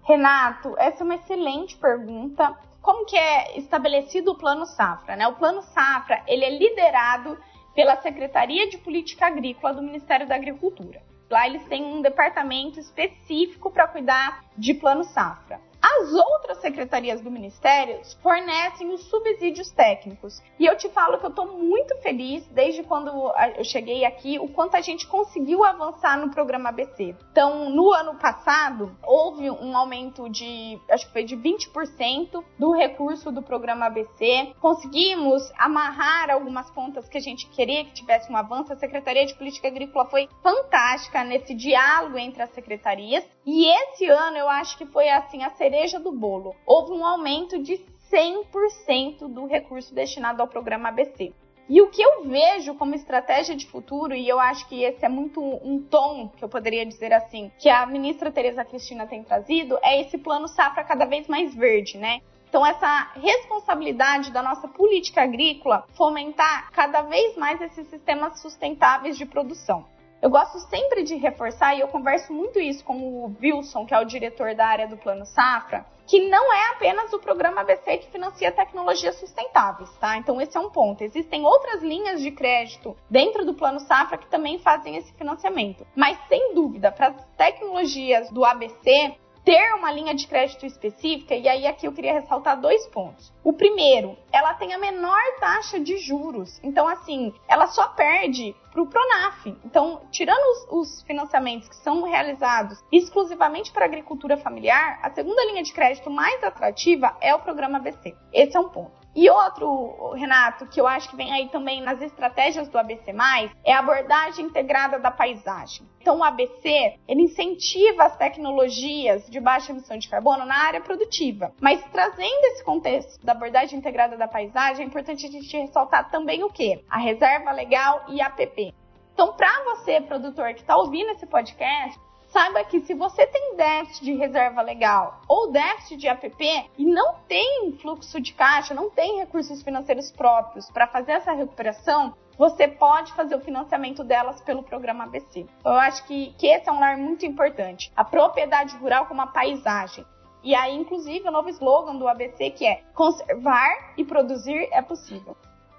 Renato, 0.03 0.73
essa 0.77 1.03
é 1.03 1.05
uma 1.05 1.15
excelente 1.15 1.75
pergunta. 1.77 2.55
Como 2.81 3.05
que 3.05 3.17
é 3.17 3.57
estabelecido 3.57 4.31
o 4.31 4.37
Plano 4.37 4.65
Safra? 4.65 5.15
Né? 5.15 5.27
O 5.27 5.33
Plano 5.33 5.61
Safra 5.61 6.23
ele 6.27 6.45
é 6.45 6.57
liderado 6.57 7.37
pela 7.75 7.97
Secretaria 7.97 8.69
de 8.69 8.77
Política 8.77 9.27
Agrícola 9.27 9.73
do 9.73 9.81
Ministério 9.81 10.27
da 10.27 10.35
Agricultura. 10.35 11.01
Lá 11.29 11.47
eles 11.47 11.63
têm 11.65 11.83
um 11.83 12.01
departamento 12.01 12.79
específico 12.79 13.71
para 13.71 13.87
cuidar 13.87 14.45
de 14.57 14.73
plano 14.73 15.03
safra. 15.03 15.59
As 15.85 16.11
outras 16.11 16.57
secretarias 16.61 17.21
do 17.21 17.29
Ministério 17.29 18.01
fornecem 18.23 18.91
os 18.91 19.03
subsídios 19.03 19.69
técnicos. 19.69 20.41
E 20.59 20.65
eu 20.65 20.75
te 20.75 20.89
falo 20.89 21.19
que 21.19 21.25
eu 21.27 21.29
estou 21.29 21.45
muito 21.59 21.95
feliz, 21.97 22.43
desde 22.47 22.81
quando 22.81 23.11
eu 23.55 23.63
cheguei 23.63 24.03
aqui, 24.03 24.39
o 24.39 24.47
quanto 24.47 24.75
a 24.75 24.81
gente 24.81 25.05
conseguiu 25.05 25.63
avançar 25.63 26.17
no 26.17 26.31
programa 26.31 26.69
ABC. 26.69 27.15
Então, 27.31 27.69
no 27.69 27.93
ano 27.93 28.15
passado, 28.15 28.97
houve 29.03 29.51
um 29.51 29.77
aumento 29.77 30.27
de, 30.27 30.81
acho 30.89 31.05
que 31.05 31.13
foi 31.13 31.23
de 31.23 31.37
20% 31.37 32.43
do 32.57 32.71
recurso 32.71 33.31
do 33.31 33.43
programa 33.43 33.85
ABC. 33.85 34.55
Conseguimos 34.59 35.51
amarrar 35.55 36.31
algumas 36.31 36.71
pontas 36.71 37.07
que 37.07 37.19
a 37.19 37.21
gente 37.21 37.47
queria 37.49 37.85
que 37.85 37.93
tivesse 37.93 38.31
um 38.31 38.35
avanço. 38.35 38.73
A 38.73 38.75
Secretaria 38.75 39.23
de 39.23 39.35
Política 39.35 39.67
Agrícola 39.67 40.05
foi 40.05 40.27
fantástica 40.41 41.23
nesse 41.23 41.53
diálogo 41.53 42.17
entre 42.17 42.41
as 42.41 42.49
secretarias. 42.55 43.23
E 43.45 43.67
esse 43.67 44.07
ano 44.07 44.37
eu 44.37 44.49
acho 44.49 44.75
que 44.79 44.87
foi 44.87 45.07
assim 45.09 45.43
a 45.43 45.51
cereja 45.75 45.99
do 45.99 46.11
bolo. 46.13 46.55
Houve 46.65 46.93
um 46.93 47.05
aumento 47.05 47.61
de 47.61 47.77
100% 48.09 49.27
do 49.27 49.45
recurso 49.45 49.93
destinado 49.93 50.41
ao 50.41 50.47
programa 50.47 50.87
ABC. 50.87 51.33
E 51.67 51.81
o 51.81 51.89
que 51.89 52.01
eu 52.01 52.23
vejo 52.23 52.75
como 52.75 52.95
estratégia 52.95 53.55
de 53.55 53.65
futuro, 53.65 54.13
e 54.13 54.27
eu 54.29 54.39
acho 54.39 54.67
que 54.69 54.83
esse 54.83 55.03
é 55.03 55.09
muito 55.09 55.41
um 55.41 55.81
tom, 55.81 56.29
que 56.29 56.43
eu 56.45 56.47
poderia 56.47 56.85
dizer 56.85 57.11
assim, 57.11 57.51
que 57.59 57.67
a 57.67 57.85
ministra 57.85 58.31
Tereza 58.31 58.63
Cristina 58.63 59.05
tem 59.05 59.23
trazido, 59.23 59.77
é 59.83 59.99
esse 59.99 60.17
plano 60.17 60.47
safra 60.47 60.83
cada 60.83 61.05
vez 61.05 61.27
mais 61.27 61.53
verde, 61.53 61.97
né? 61.97 62.21
Então, 62.47 62.65
essa 62.65 63.11
responsabilidade 63.15 64.31
da 64.31 64.41
nossa 64.41 64.67
política 64.67 65.23
agrícola 65.23 65.85
fomentar 65.97 66.71
cada 66.71 67.01
vez 67.01 67.35
mais 67.35 67.59
esses 67.59 67.87
sistemas 67.87 68.39
sustentáveis 68.39 69.17
de 69.17 69.25
produção. 69.25 69.85
Eu 70.25 70.31
gosto 70.31 70.57
sempre 70.57 71.03
de 71.03 71.13
reforçar, 71.17 71.75
e 71.75 71.81
eu 71.81 71.87
converso 71.87 72.33
muito 72.33 72.59
isso 72.59 72.83
com 72.83 72.97
o 72.97 73.35
Wilson, 73.39 73.85
que 73.85 73.93
é 73.93 73.99
o 73.99 74.05
diretor 74.05 74.55
da 74.55 74.65
área 74.65 74.87
do 74.87 74.97
Plano 74.97 75.23
Safra, 75.23 75.85
que 76.07 76.27
não 76.27 76.51
é 76.51 76.71
apenas 76.71 77.13
o 77.13 77.19
programa 77.19 77.61
ABC 77.61 77.97
que 77.97 78.09
financia 78.09 78.51
tecnologias 78.51 79.19
sustentáveis, 79.19 79.87
tá? 79.99 80.17
Então 80.17 80.41
esse 80.41 80.57
é 80.57 80.59
um 80.59 80.71
ponto. 80.71 81.03
Existem 81.03 81.45
outras 81.45 81.83
linhas 81.83 82.23
de 82.23 82.31
crédito 82.31 82.97
dentro 83.07 83.45
do 83.45 83.53
Plano 83.53 83.79
Safra 83.81 84.17
que 84.17 84.25
também 84.25 84.57
fazem 84.57 84.95
esse 84.95 85.13
financiamento. 85.13 85.85
Mas 85.95 86.17
sem 86.27 86.55
dúvida, 86.55 86.91
para 86.91 87.09
as 87.09 87.25
tecnologias 87.37 88.27
do 88.31 88.43
ABC, 88.43 89.13
ter 89.45 89.75
uma 89.75 89.91
linha 89.91 90.15
de 90.15 90.27
crédito 90.27 90.65
específica, 90.65 91.35
e 91.35 91.47
aí 91.47 91.67
aqui 91.67 91.85
eu 91.85 91.93
queria 91.93 92.13
ressaltar 92.13 92.59
dois 92.59 92.87
pontos. 92.87 93.31
O 93.43 93.53
primeiro, 93.53 94.17
ela 94.31 94.55
tem 94.55 94.73
a 94.73 94.79
menor 94.79 95.21
taxa 95.39 95.79
de 95.79 95.97
juros. 95.97 96.59
Então, 96.63 96.87
assim, 96.87 97.31
ela 97.47 97.67
só 97.67 97.89
perde 97.89 98.55
para 98.71 98.81
o 98.81 98.87
Pronaf. 98.87 99.45
Então, 99.63 100.01
tirando 100.11 100.43
os, 100.51 100.67
os, 100.71 101.03
financiamentos 101.03 101.69
que 101.69 101.75
são 101.75 102.01
realizados 102.01 102.83
exclusivamente 102.91 103.71
para 103.71 103.85
agricultura 103.85 104.35
familiar, 104.35 104.99
a 105.03 105.11
segunda 105.11 105.45
linha 105.45 105.61
de 105.61 105.71
crédito 105.71 106.09
mais 106.09 106.43
atrativa 106.43 107.15
é 107.21 107.33
o 107.33 107.39
programa 107.39 107.79
BC. 107.79 108.15
Esse 108.33 108.57
é 108.57 108.59
um 108.59 108.69
ponto. 108.69 109.04
E 109.15 109.29
outro, 109.29 110.11
Renato, 110.13 110.67
que 110.67 110.79
eu 110.79 110.85
acho 110.85 111.09
que 111.09 111.15
vem 111.15 111.31
aí 111.31 111.47
também 111.47 111.81
nas 111.81 112.01
estratégias 112.01 112.67
do 112.67 112.77
ABC+, 112.77 113.15
é 113.63 113.71
a 113.71 113.79
abordagem 113.79 114.45
integrada 114.45 114.99
da 114.99 115.09
paisagem. 115.09 115.87
Então, 116.01 116.19
o 116.19 116.23
ABC, 116.23 116.99
ele 117.07 117.23
incentiva 117.23 118.03
as 118.03 118.17
tecnologias 118.17 119.25
de 119.27 119.39
baixa 119.39 119.71
emissão 119.71 119.97
de 119.97 120.09
carbono 120.09 120.45
na 120.45 120.55
área 120.55 120.81
produtiva. 120.81 121.53
Mas 121.61 121.81
trazendo 121.91 122.43
esse 122.43 122.63
contexto 122.63 123.25
da 123.25 123.31
abordagem 123.31 123.79
integrada 123.79 124.17
da 124.17 124.27
paisagem, 124.27 124.83
é 124.83 124.87
importante 124.87 125.25
a 125.25 125.31
gente 125.31 125.57
ressaltar 125.57 126.11
também 126.11 126.43
o 126.43 126.49
quê? 126.49 126.83
A 126.89 126.99
reserva 126.99 127.51
legal 127.51 128.03
e 128.09 128.21
a 128.21 128.27
APP. 128.27 128.73
Então, 129.13 129.31
para 129.31 129.63
você, 129.63 130.01
produtor 130.01 130.53
que 130.53 130.59
está 130.59 130.75
ouvindo 130.75 131.11
esse 131.11 131.25
podcast, 131.25 131.97
saiba 132.35 132.65
que 132.65 132.81
se 132.81 132.93
você 132.93 133.25
tem 133.25 133.55
déficit 133.55 134.03
de 134.03 134.13
reserva 134.13 134.61
legal 134.61 135.21
ou 135.25 135.53
déficit 135.53 135.95
de 135.95 136.09
APP 136.09 136.69
e 136.77 136.83
não 136.83 137.15
tem 137.29 137.71
fluxo 137.81 138.19
de 138.19 138.33
caixa, 138.33 138.73
não 138.73 138.89
tem 138.89 139.19
recursos 139.19 139.63
financeiros 139.63 140.11
próprios 140.11 140.69
para 140.69 140.85
fazer 140.85 141.13
essa 141.13 141.31
recuperação, 141.31 142.13
você 142.37 142.67
pode 142.67 143.13
fazer 143.13 143.35
o 143.35 143.39
financiamento 143.39 144.03
delas 144.03 144.41
pelo 144.41 144.63
programa 144.63 145.05
ABC. 145.05 145.45
Eu 145.63 145.71
acho 145.71 146.05
que, 146.05 146.33
que 146.37 146.47
esse 146.47 146.67
é 146.67 146.71
um 146.73 146.79
lar 146.81 146.97
muito 146.97 147.25
importante. 147.25 147.89
A 147.95 148.03
propriedade 148.03 148.75
rural 148.75 149.05
como 149.05 149.21
a 149.21 149.27
paisagem. 149.27 150.05
E 150.43 150.53
aí, 150.53 150.75
inclusive, 150.75 151.25
o 151.29 151.31
novo 151.31 151.47
slogan 151.47 151.95
do 151.95 152.05
ABC 152.05 152.49
que 152.49 152.67
é 152.67 152.83
conservar 152.93 153.93
e 153.95 154.03
produzir 154.03 154.67
é 154.73 154.81
possível. 154.81 155.37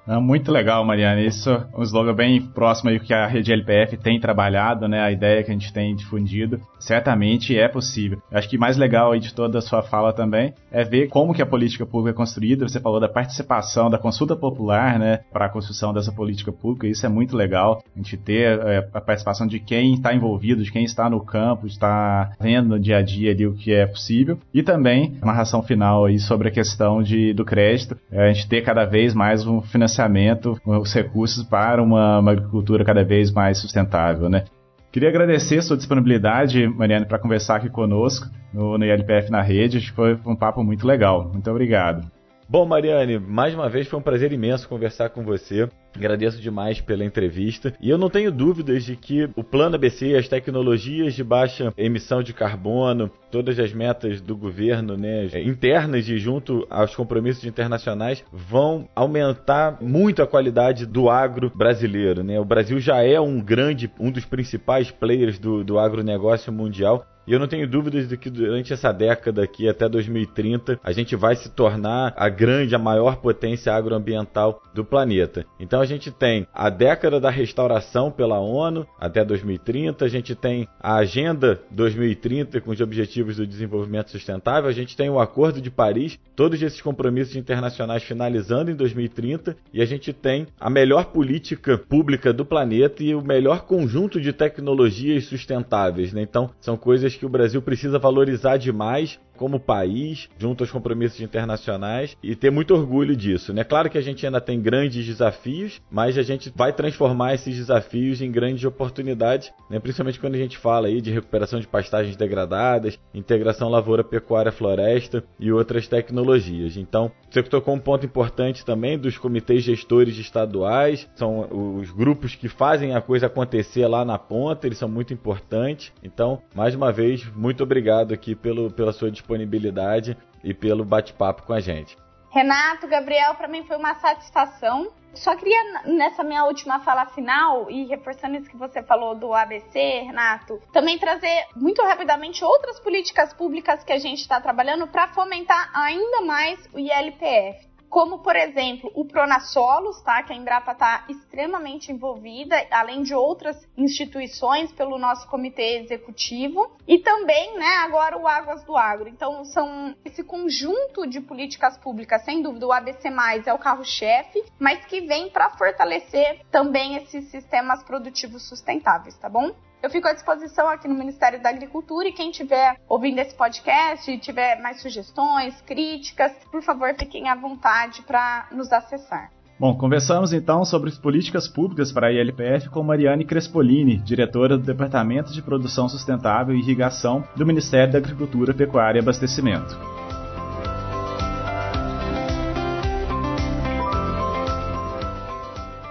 É 0.08 0.16
muito 0.18 0.52
legal, 0.52 0.84
Mariana. 0.84 1.20
Isso 1.20 1.50
é 1.50 1.66
um 1.76 1.82
slogan 1.82 2.14
bem 2.14 2.40
próximo 2.40 2.90
aí 2.90 3.00
que 3.00 3.12
a 3.12 3.26
rede 3.26 3.52
LPF 3.52 3.96
tem 3.96 4.20
trabalhado, 4.20 4.86
né? 4.86 5.00
A 5.00 5.10
ideia 5.10 5.42
que 5.42 5.50
a 5.50 5.52
gente 5.54 5.72
tem 5.72 5.96
difundido. 5.96 6.60
Certamente 6.78 7.58
é 7.58 7.66
possível. 7.66 8.22
Acho 8.30 8.48
que 8.48 8.56
mais 8.56 8.76
legal 8.76 9.10
aí 9.10 9.18
de 9.18 9.34
toda 9.34 9.58
a 9.58 9.62
sua 9.62 9.82
fala 9.82 10.12
também 10.12 10.54
é 10.70 10.84
ver 10.84 11.08
como 11.08 11.34
que 11.34 11.42
a 11.42 11.46
política 11.46 11.84
pública 11.84 12.14
é 12.14 12.16
construída. 12.16 12.68
Você 12.68 12.78
falou 12.78 13.00
da 13.00 13.08
participação, 13.08 13.90
da 13.90 13.98
consulta 13.98 14.36
popular, 14.36 14.96
né? 14.96 15.20
Para 15.32 15.46
a 15.46 15.48
construção 15.48 15.92
dessa 15.92 16.12
política 16.12 16.52
pública. 16.52 16.86
Isso 16.86 17.04
é 17.04 17.08
muito 17.08 17.36
legal. 17.36 17.82
A 17.94 17.98
gente 17.98 18.16
ter 18.16 18.60
é, 18.60 18.88
a 18.94 19.00
participação 19.00 19.46
de 19.46 19.58
quem 19.58 19.94
está 19.94 20.14
envolvido, 20.14 20.62
de 20.62 20.70
quem 20.70 20.84
está 20.84 21.10
no 21.10 21.20
campo, 21.20 21.66
está 21.66 22.30
vendo 22.40 22.68
no 22.68 22.78
dia 22.78 22.98
a 22.98 23.02
dia 23.02 23.32
ali 23.32 23.44
o 23.44 23.54
que 23.54 23.72
é 23.72 23.86
possível. 23.86 24.38
E 24.54 24.62
também 24.62 25.18
uma 25.20 25.32
ração 25.32 25.62
final 25.64 26.04
aí 26.04 26.20
sobre 26.20 26.48
a 26.48 26.52
questão 26.52 27.02
de, 27.02 27.32
do 27.32 27.44
crédito. 27.44 27.96
É, 28.12 28.30
a 28.30 28.32
gente 28.32 28.48
ter 28.48 28.62
cada 28.62 28.84
vez 28.84 29.12
mais 29.12 29.44
um 29.44 29.60
financiamento 29.60 29.95
financiamento, 29.96 30.60
os 30.64 30.92
recursos 30.92 31.42
para 31.44 31.82
uma, 31.82 32.18
uma 32.18 32.32
agricultura 32.32 32.84
cada 32.84 33.02
vez 33.02 33.32
mais 33.32 33.58
sustentável, 33.58 34.28
né? 34.28 34.44
Queria 34.92 35.08
agradecer 35.08 35.60
sua 35.62 35.76
disponibilidade, 35.76 36.66
Mariana, 36.68 37.04
para 37.04 37.18
conversar 37.18 37.56
aqui 37.56 37.68
conosco 37.68 38.28
no, 38.52 38.78
no 38.78 38.84
ILPF 38.84 39.30
na 39.30 39.42
rede. 39.42 39.78
Acho 39.78 39.90
que 39.90 39.96
foi 39.96 40.18
um 40.24 40.36
papo 40.36 40.62
muito 40.62 40.86
legal. 40.86 41.28
Muito 41.30 41.50
obrigado. 41.50 42.10
Bom, 42.48 42.64
Mariane, 42.64 43.18
mais 43.18 43.54
uma 43.54 43.68
vez 43.68 43.88
foi 43.88 43.98
um 43.98 44.02
prazer 44.02 44.32
imenso 44.32 44.68
conversar 44.68 45.10
com 45.10 45.22
você. 45.22 45.68
Agradeço 45.96 46.40
demais 46.40 46.80
pela 46.80 47.04
entrevista. 47.04 47.74
E 47.80 47.88
eu 47.90 47.98
não 47.98 48.10
tenho 48.10 48.30
dúvidas 48.30 48.84
de 48.84 48.96
que 48.96 49.28
o 49.34 49.42
plano 49.42 49.76
ABC, 49.76 50.14
as 50.14 50.28
tecnologias 50.28 51.14
de 51.14 51.24
baixa 51.24 51.72
emissão 51.76 52.22
de 52.22 52.32
carbono, 52.32 53.10
todas 53.30 53.58
as 53.58 53.72
metas 53.72 54.20
do 54.20 54.36
governo, 54.36 54.96
né, 54.96 55.28
internas 55.42 56.08
e 56.08 56.18
junto 56.18 56.66
aos 56.70 56.94
compromissos 56.94 57.44
internacionais, 57.44 58.24
vão 58.32 58.88
aumentar 58.94 59.78
muito 59.80 60.22
a 60.22 60.26
qualidade 60.26 60.86
do 60.86 61.08
agro 61.08 61.50
brasileiro. 61.54 62.22
Né? 62.22 62.38
O 62.38 62.44
Brasil 62.44 62.78
já 62.78 63.02
é 63.02 63.20
um 63.20 63.40
grande, 63.40 63.90
um 63.98 64.10
dos 64.10 64.24
principais 64.24 64.90
players 64.90 65.38
do, 65.38 65.64
do 65.64 65.78
agronegócio 65.78 66.52
mundial 66.52 67.06
e 67.26 67.32
eu 67.32 67.38
não 67.38 67.48
tenho 67.48 67.66
dúvidas 67.66 68.08
de 68.08 68.16
que 68.16 68.30
durante 68.30 68.72
essa 68.72 68.92
década 68.92 69.42
aqui 69.42 69.68
até 69.68 69.88
2030 69.88 70.78
a 70.82 70.92
gente 70.92 71.16
vai 71.16 71.34
se 71.34 71.50
tornar 71.50 72.14
a 72.16 72.28
grande, 72.28 72.74
a 72.74 72.78
maior 72.78 73.16
potência 73.16 73.72
agroambiental 73.72 74.62
do 74.72 74.84
planeta. 74.84 75.44
Então 75.58 75.80
a 75.80 75.86
gente 75.86 76.10
tem 76.10 76.46
a 76.54 76.70
década 76.70 77.18
da 77.18 77.30
restauração 77.30 78.10
pela 78.10 78.38
ONU 78.38 78.86
até 79.00 79.24
2030, 79.24 80.04
a 80.04 80.08
gente 80.08 80.34
tem 80.34 80.68
a 80.80 80.96
Agenda 80.96 81.60
2030 81.70 82.60
com 82.60 82.70
os 82.70 82.80
Objetivos 82.80 83.36
do 83.36 83.46
Desenvolvimento 83.46 84.10
Sustentável, 84.10 84.70
a 84.70 84.72
gente 84.72 84.96
tem 84.96 85.10
o 85.10 85.18
Acordo 85.18 85.60
de 85.60 85.70
Paris, 85.70 86.18
todos 86.36 86.62
esses 86.62 86.80
compromissos 86.80 87.34
internacionais 87.34 88.02
finalizando 88.02 88.70
em 88.70 88.76
2030 88.76 89.56
e 89.72 89.82
a 89.82 89.84
gente 89.84 90.12
tem 90.12 90.46
a 90.60 90.70
melhor 90.70 91.06
política 91.06 91.76
pública 91.76 92.32
do 92.32 92.44
planeta 92.44 93.02
e 93.02 93.14
o 93.14 93.22
melhor 93.22 93.62
conjunto 93.62 94.20
de 94.20 94.32
tecnologias 94.32 95.24
sustentáveis. 95.24 96.12
Né? 96.12 96.22
Então 96.22 96.50
são 96.60 96.76
coisas 96.76 97.15
que 97.16 97.26
o 97.26 97.28
Brasil 97.28 97.60
precisa 97.62 97.98
valorizar 97.98 98.56
demais 98.56 99.18
como 99.36 99.60
país, 99.60 100.28
junto 100.38 100.64
aos 100.64 100.70
compromissos 100.70 101.20
internacionais 101.20 102.16
e 102.22 102.34
ter 102.34 102.50
muito 102.50 102.74
orgulho 102.74 103.14
disso. 103.14 103.52
Né? 103.52 103.62
Claro 103.62 103.90
que 103.90 103.98
a 103.98 104.02
gente 104.02 104.24
ainda 104.24 104.40
tem 104.40 104.60
grandes 104.60 105.04
desafios, 105.04 105.80
mas 105.90 106.18
a 106.18 106.22
gente 106.22 106.52
vai 106.54 106.72
transformar 106.72 107.34
esses 107.34 107.56
desafios 107.56 108.20
em 108.20 108.30
grandes 108.30 108.64
oportunidades, 108.64 109.52
né? 109.70 109.78
principalmente 109.78 110.18
quando 110.18 110.34
a 110.34 110.38
gente 110.38 110.58
fala 110.58 110.88
aí 110.88 111.00
de 111.00 111.10
recuperação 111.10 111.60
de 111.60 111.66
pastagens 111.66 112.16
degradadas, 112.16 112.98
integração 113.14 113.68
lavoura, 113.68 114.02
pecuária, 114.02 114.50
floresta 114.50 115.22
e 115.38 115.52
outras 115.52 115.86
tecnologias. 115.86 116.76
Então, 116.76 117.12
você 117.30 117.42
tocou 117.42 117.74
um 117.74 117.78
ponto 117.78 118.06
importante 118.06 118.64
também 118.64 118.98
dos 118.98 119.18
comitês 119.18 119.62
gestores 119.62 120.16
estaduais, 120.18 121.08
são 121.14 121.76
os 121.78 121.90
grupos 121.90 122.34
que 122.34 122.48
fazem 122.48 122.94
a 122.94 123.00
coisa 123.00 123.26
acontecer 123.26 123.86
lá 123.86 124.04
na 124.04 124.18
ponta, 124.18 124.66
eles 124.66 124.78
são 124.78 124.88
muito 124.88 125.12
importantes. 125.12 125.92
Então, 126.02 126.40
mais 126.54 126.74
uma 126.74 126.90
vez, 126.92 127.24
muito 127.34 127.62
obrigado 127.62 128.12
aqui 128.12 128.34
pelo, 128.34 128.70
pela 128.70 128.92
sua 128.92 129.10
disponibilidade 129.10 129.25
disponibilidade 129.26 130.16
e 130.42 130.54
pelo 130.54 130.84
bate-papo 130.84 131.42
com 131.42 131.52
a 131.52 131.60
gente. 131.60 131.98
Renato, 132.30 132.86
Gabriel, 132.86 133.34
para 133.34 133.48
mim 133.48 133.64
foi 133.64 133.76
uma 133.76 133.94
satisfação. 133.94 134.92
Só 135.14 135.34
queria, 135.34 135.82
nessa 135.86 136.22
minha 136.22 136.44
última 136.44 136.80
fala 136.80 137.06
final, 137.06 137.70
e 137.70 137.86
reforçando 137.86 138.36
isso 138.36 138.50
que 138.50 138.56
você 138.56 138.82
falou 138.82 139.14
do 139.14 139.32
ABC, 139.32 140.02
Renato, 140.02 140.60
também 140.72 140.98
trazer 140.98 141.46
muito 141.56 141.82
rapidamente 141.82 142.44
outras 142.44 142.78
políticas 142.78 143.32
públicas 143.32 143.82
que 143.82 143.92
a 143.92 143.98
gente 143.98 144.20
está 144.20 144.40
trabalhando 144.40 144.86
para 144.86 145.08
fomentar 145.08 145.70
ainda 145.74 146.20
mais 146.20 146.68
o 146.74 146.78
ILPF 146.78 147.75
como 147.88 148.18
por 148.18 148.36
exemplo 148.36 148.90
o 148.94 149.04
Pronasolos, 149.04 150.00
tá? 150.02 150.22
Que 150.22 150.32
a 150.32 150.36
Embrapa 150.36 150.72
está 150.72 151.04
extremamente 151.08 151.92
envolvida, 151.92 152.56
além 152.70 153.02
de 153.02 153.14
outras 153.14 153.56
instituições 153.76 154.72
pelo 154.72 154.98
nosso 154.98 155.28
comitê 155.28 155.78
executivo 155.78 156.70
e 156.86 156.98
também, 156.98 157.56
né? 157.58 157.76
Agora 157.84 158.18
o 158.18 158.26
Águas 158.26 158.64
do 158.64 158.76
Agro. 158.76 159.08
Então 159.08 159.44
são 159.44 159.94
esse 160.04 160.22
conjunto 160.22 161.06
de 161.06 161.20
políticas 161.20 161.76
públicas, 161.78 162.24
sem 162.24 162.42
dúvida, 162.42 162.66
o 162.66 162.72
ABC+ 162.72 163.08
é 163.46 163.52
o 163.52 163.58
carro-chefe, 163.58 164.44
mas 164.58 164.84
que 164.86 165.00
vem 165.00 165.30
para 165.30 165.50
fortalecer 165.50 166.40
também 166.50 166.96
esses 166.96 167.30
sistemas 167.30 167.82
produtivos 167.82 168.48
sustentáveis, 168.48 169.16
tá 169.16 169.28
bom? 169.28 169.54
Eu 169.82 169.90
fico 169.90 170.08
à 170.08 170.12
disposição 170.12 170.68
aqui 170.68 170.88
no 170.88 170.94
Ministério 170.94 171.40
da 171.40 171.50
Agricultura 171.50 172.08
e 172.08 172.12
quem 172.12 172.30
estiver 172.30 172.76
ouvindo 172.88 173.18
esse 173.18 173.34
podcast 173.34 174.10
e 174.10 174.18
tiver 174.18 174.60
mais 174.60 174.80
sugestões, 174.80 175.60
críticas, 175.62 176.32
por 176.50 176.62
favor, 176.62 176.94
fiquem 176.98 177.28
à 177.28 177.34
vontade 177.34 178.02
para 178.02 178.48
nos 178.52 178.72
acessar. 178.72 179.30
Bom, 179.58 179.74
conversamos 179.74 180.34
então 180.34 180.66
sobre 180.66 180.90
políticas 181.00 181.48
públicas 181.48 181.90
para 181.90 182.08
a 182.08 182.12
ILPF 182.12 182.68
com 182.68 182.82
Mariane 182.82 183.24
Crespolini, 183.24 183.96
diretora 183.96 184.58
do 184.58 184.64
Departamento 184.64 185.32
de 185.32 185.40
Produção 185.40 185.88
Sustentável 185.88 186.54
e 186.54 186.58
Irrigação 186.58 187.24
do 187.34 187.46
Ministério 187.46 187.92
da 187.92 187.98
Agricultura, 187.98 188.52
Pecuária 188.52 188.98
e 188.98 189.02
Abastecimento. 189.02 190.05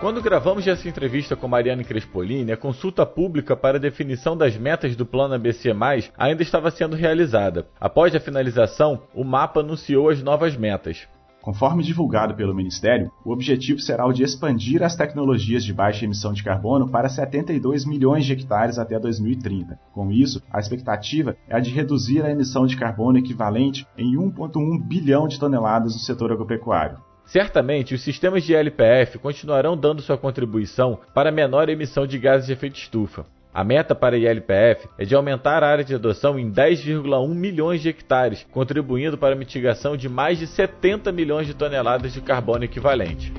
Quando 0.06 0.22
gravamos 0.22 0.68
essa 0.68 0.88
entrevista 0.88 1.36
com 1.36 1.48
Mariane 1.48 1.84
Crespolini, 1.84 2.52
a 2.52 2.56
consulta 2.56 3.04
pública 3.08 3.58
para 3.58 3.78
a 3.78 3.82
definição 3.82 4.38
das 4.38 4.56
metas 4.56 4.96
do 4.96 5.04
Plano 5.04 5.34
ABC+, 5.34 5.76
ainda 6.16 6.44
estava 6.44 6.70
sendo 6.70 6.96
realizada. 6.96 7.68
Após 7.82 8.14
a 8.14 8.20
finalização, 8.20 9.02
o 9.16 9.24
mapa 9.24 9.62
anunciou 9.62 10.10
as 10.10 10.22
novas 10.22 10.56
metas. 10.56 11.08
Conforme 11.42 11.82
divulgado 11.82 12.36
pelo 12.36 12.54
Ministério, 12.54 13.12
o 13.26 13.32
objetivo 13.32 13.80
será 13.80 14.06
o 14.06 14.14
de 14.14 14.22
expandir 14.22 14.84
as 14.84 14.96
tecnologias 14.96 15.64
de 15.64 15.74
baixa 15.74 16.06
emissão 16.06 16.34
de 16.34 16.44
carbono 16.44 16.88
para 16.88 17.10
72 17.10 17.84
milhões 17.84 18.26
de 18.26 18.34
hectares 18.34 18.78
até 18.78 19.00
2030. 19.00 19.80
Com 19.92 20.12
isso, 20.12 20.40
a 20.54 20.60
expectativa 20.60 21.36
é 21.50 21.56
a 21.56 21.60
de 21.60 21.72
reduzir 21.72 22.24
a 22.24 22.30
emissão 22.30 22.68
de 22.68 22.78
carbono 22.78 23.18
equivalente 23.18 23.88
em 23.98 24.16
1,1 24.16 24.88
bilhão 24.88 25.28
de 25.28 25.40
toneladas 25.40 25.94
no 25.94 26.00
setor 26.00 26.32
agropecuário. 26.32 27.00
Certamente, 27.26 27.96
os 27.96 28.02
sistemas 28.02 28.44
de 28.44 28.54
LPF 28.54 29.18
continuarão 29.18 29.76
dando 29.76 30.02
sua 30.02 30.18
contribuição 30.18 31.00
para 31.14 31.30
a 31.30 31.34
menor 31.34 31.70
emissão 31.70 32.06
de 32.06 32.20
gases 32.20 32.46
de 32.46 32.54
efeito 32.54 32.78
estufa. 32.78 33.26
A 33.52 33.64
meta 33.64 33.96
para 33.96 34.16
a 34.16 34.20
ILPF 34.20 34.88
é 34.98 35.06
de 35.06 35.16
aumentar 35.16 35.64
a 35.64 35.70
área 35.70 35.84
de 35.84 35.96
adoção 35.96 36.38
em 36.38 36.52
10,1 36.52 37.34
milhões 37.34 37.82
de 37.82 37.90
hectares, 37.90 38.46
contribuindo 38.52 39.18
para 39.18 39.34
a 39.34 39.38
mitigação 39.38 39.96
de 39.96 40.10
mais 40.10 40.38
de 40.38 40.46
70 40.46 41.12
milhões 41.12 41.48
de 41.48 41.54
toneladas 41.54 42.14
de 42.14 42.22
carbono 42.22 42.66
equivalente. 42.66 43.34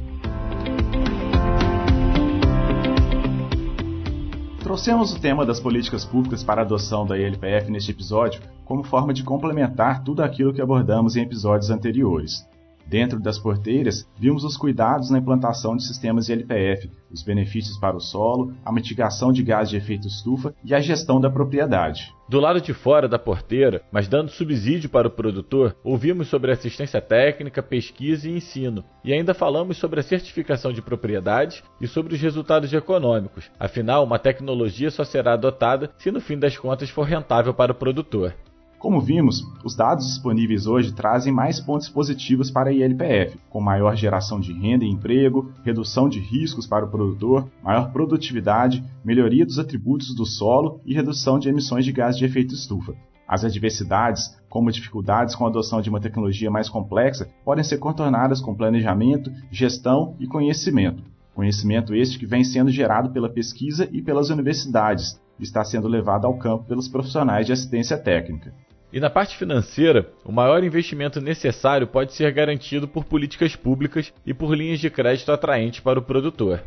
Trouxemos 4.62 5.12
o 5.12 5.20
tema 5.20 5.46
das 5.46 5.61
políticas 5.61 6.05
públicas 6.05 6.42
para 6.42 6.62
a 6.62 6.64
adoção 6.64 7.07
da 7.07 7.16
ILPF 7.16 7.70
neste 7.70 7.92
episódio 7.92 8.40
como 8.64 8.83
forma 8.83 9.14
de 9.14 9.22
complementar 9.22 10.03
tudo 10.03 10.22
aquilo 10.22 10.53
que 10.53 10.61
abordamos 10.61 11.14
em 11.14 11.22
episódios 11.22 11.70
anteriores. 11.70 12.44
Dentro 12.87 13.18
das 13.18 13.37
porteiras, 13.37 14.09
vimos 14.16 14.44
os 14.44 14.57
cuidados 14.57 15.11
na 15.11 15.18
implantação 15.18 15.77
de 15.77 15.85
sistemas 15.85 16.27
de 16.27 16.33
LPF, 16.33 16.88
os 17.11 17.22
benefícios 17.22 17.77
para 17.79 17.96
o 17.96 18.01
solo, 18.01 18.55
a 18.64 18.72
mitigação 18.72 19.33
de 19.33 19.42
gases 19.42 19.70
de 19.70 19.77
efeito 19.77 20.07
estufa 20.07 20.55
e 20.64 20.72
a 20.72 20.81
gestão 20.81 21.20
da 21.20 21.29
propriedade. 21.29 22.14
Do 22.29 22.38
lado 22.38 22.61
de 22.61 22.72
fora 22.72 23.09
da 23.09 23.18
porteira, 23.18 23.83
mas 23.90 24.07
dando 24.07 24.31
subsídio 24.31 24.88
para 24.88 25.09
o 25.09 25.11
produtor, 25.11 25.77
ouvimos 25.83 26.29
sobre 26.29 26.53
assistência 26.53 27.01
técnica, 27.01 27.62
pesquisa 27.62 28.29
e 28.29 28.37
ensino, 28.37 28.85
e 29.05 29.12
ainda 29.12 29.35
falamos 29.35 29.79
sobre 29.79 29.99
a 29.99 30.03
certificação 30.03 30.72
de 30.72 30.83
propriedade 30.83 31.64
e 31.81 31.87
sobre 31.87 32.14
os 32.14 32.20
resultados 32.20 32.72
econômicos. 32.72 33.51
Afinal, 33.59 34.05
uma 34.05 34.18
tecnologia 34.18 34.90
só 34.90 35.05
será 35.05 35.33
adotada 35.33 35.90
se 35.99 36.11
no 36.11 36.20
fim 36.20 36.38
das 36.38 36.57
contas 36.57 36.90
for 36.90 37.03
rentável 37.03 37.53
para 37.53 37.72
o 37.72 37.77
produtor. 37.77 38.35
Como 38.78 39.00
vimos, 39.00 39.42
os 39.64 39.74
dados 39.74 40.06
disponíveis 40.06 40.66
hoje 40.66 40.92
trazem 40.92 41.32
mais 41.32 41.58
pontos 41.58 41.88
positivos 41.88 42.50
para 42.50 42.68
a 42.68 42.72
ILPF, 42.72 43.38
com 43.48 43.58
maior 43.58 43.96
geração 43.96 44.38
de 44.38 44.52
renda 44.52 44.84
e 44.84 44.88
emprego, 44.88 45.50
redução 45.64 46.08
de 46.08 46.20
riscos 46.20 46.66
para 46.66 46.84
o 46.84 46.90
produtor, 46.90 47.48
maior 47.62 47.90
produtividade, 47.90 48.84
melhoria 49.02 49.46
dos 49.46 49.58
atributos 49.58 50.14
do 50.14 50.26
solo 50.26 50.80
e 50.84 50.92
redução 50.92 51.38
de 51.38 51.48
emissões 51.48 51.86
de 51.86 51.92
gases 51.92 52.18
de 52.18 52.26
efeito 52.26 52.54
estufa. 52.54 52.94
As 53.26 53.44
adversidades, 53.44 54.38
como 54.48 54.70
dificuldades 54.70 55.34
com 55.34 55.46
a 55.46 55.48
adoção 55.48 55.80
de 55.80 55.88
uma 55.88 56.00
tecnologia 56.00 56.50
mais 56.50 56.68
complexa, 56.68 57.28
podem 57.44 57.64
ser 57.64 57.78
contornadas 57.78 58.40
com 58.40 58.54
planejamento, 58.54 59.32
gestão 59.50 60.14
e 60.20 60.26
conhecimento. 60.26 61.02
Conhecimento 61.34 61.94
este 61.94 62.18
que 62.18 62.26
vem 62.26 62.44
sendo 62.44 62.70
gerado 62.70 63.10
pela 63.10 63.28
pesquisa 63.28 63.88
e 63.90 64.00
pelas 64.00 64.30
universidades, 64.30 65.20
e 65.38 65.42
está 65.42 65.64
sendo 65.64 65.88
levado 65.88 66.26
ao 66.26 66.38
campo 66.38 66.64
pelos 66.64 66.88
profissionais 66.88 67.46
de 67.46 67.52
assistência 67.52 67.98
técnica. 67.98 68.54
E 68.92 69.01
na 69.01 69.11
parte 69.11 69.37
financeira, 69.37 70.09
o 70.25 70.31
maior 70.31 70.62
investimento 70.62 71.20
necessário 71.20 71.87
pode 71.87 72.14
ser 72.14 72.33
garantido 72.33 72.87
por 72.87 73.05
políticas 73.05 73.57
públicas 73.57 74.12
e 74.25 74.33
por 74.33 74.55
linhas 74.55 74.79
de 74.79 74.88
crédito 74.88 75.33
atraentes 75.33 75.81
para 75.81 75.99
o 75.99 76.03
produtor. 76.03 76.62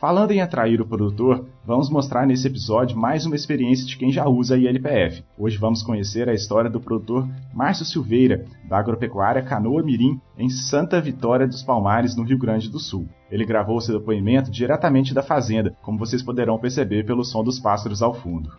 Falando 0.00 0.30
em 0.30 0.40
atrair 0.40 0.80
o 0.80 0.86
produtor, 0.86 1.46
vamos 1.62 1.90
mostrar 1.90 2.26
nesse 2.26 2.46
episódio 2.46 2.96
mais 2.96 3.26
uma 3.26 3.36
experiência 3.36 3.86
de 3.86 3.98
quem 3.98 4.10
já 4.10 4.26
usa 4.26 4.54
a 4.54 4.58
ILPF. 4.58 5.22
Hoje 5.38 5.58
vamos 5.58 5.82
conhecer 5.82 6.26
a 6.26 6.32
história 6.32 6.70
do 6.70 6.80
produtor 6.80 7.28
Márcio 7.52 7.84
Silveira, 7.84 8.46
da 8.66 8.78
agropecuária 8.78 9.42
Canoa 9.42 9.82
Mirim, 9.82 10.18
em 10.38 10.48
Santa 10.48 11.00
Vitória 11.02 11.46
dos 11.46 11.62
Palmares, 11.62 12.16
no 12.16 12.24
Rio 12.24 12.38
Grande 12.38 12.70
do 12.70 12.78
Sul. 12.78 13.06
Ele 13.30 13.44
gravou 13.44 13.78
seu 13.78 13.98
depoimento 13.98 14.50
diretamente 14.50 15.12
da 15.12 15.22
fazenda, 15.22 15.76
como 15.82 15.98
vocês 15.98 16.22
poderão 16.22 16.58
perceber 16.58 17.04
pelo 17.04 17.22
som 17.22 17.44
dos 17.44 17.60
pássaros 17.60 18.00
ao 18.00 18.14
fundo. 18.14 18.50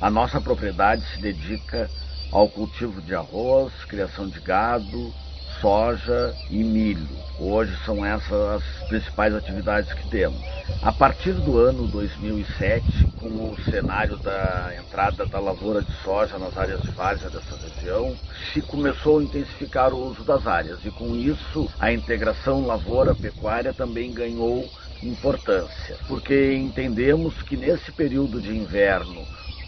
A 0.00 0.08
nossa 0.08 0.40
propriedade 0.40 1.02
se 1.06 1.20
dedica 1.20 1.90
ao 2.30 2.48
cultivo 2.48 3.00
de 3.00 3.14
arroz, 3.14 3.72
criação 3.88 4.28
de 4.28 4.40
gado, 4.40 5.12
soja 5.60 6.34
e 6.50 6.62
milho. 6.62 7.08
Hoje 7.38 7.76
são 7.84 8.04
essas 8.04 8.32
as 8.32 8.88
principais 8.88 9.34
atividades 9.34 9.92
que 9.92 10.08
temos. 10.08 10.40
A 10.82 10.92
partir 10.92 11.32
do 11.32 11.58
ano 11.58 11.86
2007, 11.88 12.84
com 13.20 13.28
o 13.28 13.56
cenário 13.70 14.16
da 14.16 14.72
entrada 14.78 15.26
da 15.26 15.38
lavoura 15.38 15.82
de 15.82 15.92
soja 16.02 16.38
nas 16.38 16.56
áreas 16.56 16.82
de 16.82 16.90
várzea 16.90 17.30
dessa 17.30 17.56
região, 17.56 18.16
se 18.52 18.60
começou 18.62 19.18
a 19.18 19.22
intensificar 19.22 19.92
o 19.92 20.10
uso 20.10 20.24
das 20.24 20.46
áreas 20.46 20.84
e 20.84 20.90
com 20.90 21.14
isso 21.14 21.68
a 21.78 21.92
integração 21.92 22.66
lavoura-pecuária 22.66 23.72
também 23.72 24.12
ganhou 24.12 24.68
importância, 25.02 25.96
porque 26.08 26.54
entendemos 26.54 27.42
que 27.42 27.56
nesse 27.56 27.92
período 27.92 28.40
de 28.40 28.56
inverno 28.56 29.26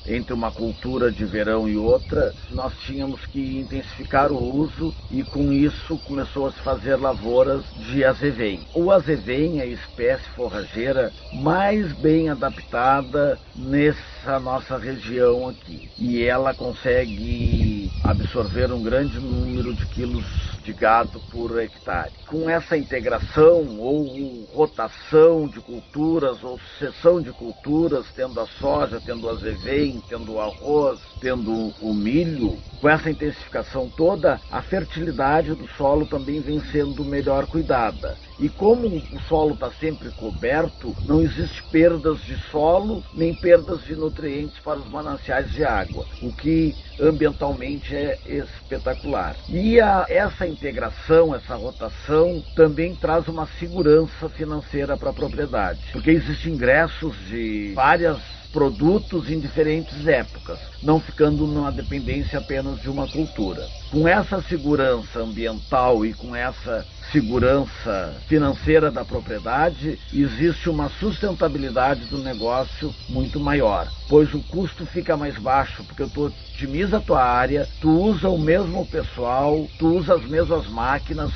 entre 0.08 0.32
uma 0.32 0.50
cultura 0.50 1.12
de 1.12 1.24
verão 1.24 1.68
e 1.68 1.76
outra, 1.76 2.34
nós 2.50 2.72
tínhamos 2.80 3.24
que 3.26 3.58
intensificar 3.58 4.32
o 4.32 4.56
uso 4.56 4.94
e 5.10 5.22
com 5.22 5.52
isso 5.52 5.98
começou 6.06 6.46
a 6.46 6.52
se 6.52 6.60
fazer 6.60 6.96
lavouras 6.96 7.62
de 7.90 8.04
azevém. 8.04 8.60
O 8.74 8.90
azevém 8.90 9.60
é 9.60 9.62
a 9.62 9.66
espécie 9.66 10.28
forrageira 10.30 11.12
mais 11.34 11.92
bem 11.92 12.28
adaptada 12.28 13.38
nessa 13.54 14.40
nossa 14.40 14.78
região 14.78 15.48
aqui 15.48 15.90
e 15.98 16.22
ela 16.22 16.54
consegue 16.54 17.90
absorver 18.04 18.72
um 18.72 18.82
grande 18.82 19.18
número 19.20 19.74
de 19.74 19.84
quilos 19.86 20.48
de 20.68 20.72
gado 20.74 21.18
por 21.30 21.58
hectare. 21.58 22.12
Com 22.26 22.48
essa 22.48 22.76
integração 22.76 23.78
ou 23.78 24.44
rotação 24.52 25.48
de 25.48 25.60
culturas 25.60 26.44
ou 26.44 26.58
sucessão 26.58 27.22
de 27.22 27.32
culturas, 27.32 28.04
tendo 28.14 28.38
a 28.38 28.46
soja, 28.46 29.00
tendo 29.04 29.26
o 29.26 29.30
azevém, 29.30 29.97
tendo 30.00 30.34
o 30.34 30.40
arroz, 30.40 31.00
tendo 31.20 31.72
o 31.80 31.94
milho, 31.94 32.58
com 32.80 32.88
essa 32.88 33.10
intensificação 33.10 33.90
toda, 33.96 34.40
a 34.50 34.62
fertilidade 34.62 35.54
do 35.54 35.66
solo 35.76 36.06
também 36.06 36.40
vem 36.40 36.60
sendo 36.60 37.04
melhor 37.04 37.46
cuidada. 37.46 38.16
E 38.38 38.48
como 38.48 38.86
o 38.86 39.20
solo 39.28 39.54
está 39.54 39.70
sempre 39.72 40.10
coberto, 40.10 40.94
não 41.04 41.20
existe 41.20 41.62
perdas 41.64 42.20
de 42.20 42.36
solo 42.50 43.02
nem 43.12 43.34
perdas 43.34 43.82
de 43.82 43.96
nutrientes 43.96 44.58
para 44.60 44.78
os 44.78 44.88
mananciais 44.88 45.50
de 45.50 45.64
água, 45.64 46.06
o 46.22 46.32
que 46.32 46.74
ambientalmente 47.00 47.94
é 47.94 48.18
espetacular. 48.26 49.36
E 49.48 49.80
a, 49.80 50.06
essa 50.08 50.46
integração, 50.46 51.34
essa 51.34 51.56
rotação, 51.56 52.42
também 52.54 52.94
traz 52.94 53.26
uma 53.26 53.46
segurança 53.58 54.28
financeira 54.28 54.96
para 54.96 55.10
a 55.10 55.14
propriedade, 55.14 55.80
porque 55.92 56.10
existem 56.10 56.52
ingressos 56.52 57.16
de 57.28 57.72
várias 57.74 58.37
produtos 58.52 59.30
em 59.30 59.38
diferentes 59.38 60.06
épocas, 60.06 60.58
não 60.82 61.00
ficando 61.00 61.46
numa 61.46 61.70
dependência 61.72 62.38
apenas 62.38 62.80
de 62.80 62.88
uma 62.88 63.06
cultura. 63.06 63.66
Com 63.90 64.06
essa 64.06 64.42
segurança 64.42 65.20
ambiental 65.20 66.04
e 66.04 66.12
com 66.12 66.34
essa 66.34 66.86
segurança 67.10 68.14
financeira 68.26 68.90
da 68.90 69.04
propriedade, 69.04 69.98
existe 70.12 70.68
uma 70.68 70.90
sustentabilidade 70.90 72.04
do 72.06 72.18
negócio 72.18 72.94
muito 73.08 73.40
maior, 73.40 73.88
pois 74.08 74.32
o 74.34 74.40
custo 74.40 74.84
fica 74.84 75.16
mais 75.16 75.38
baixo, 75.38 75.82
porque 75.84 76.06
tu 76.06 76.26
otimiza 76.26 76.98
a 76.98 77.00
tua 77.00 77.22
área, 77.22 77.66
tu 77.80 77.90
usa 77.90 78.28
o 78.28 78.38
mesmo 78.38 78.86
pessoal, 78.86 79.66
tu 79.78 79.96
usa 79.96 80.14
as 80.14 80.24
mesmas 80.26 80.66
máquinas, 80.68 81.32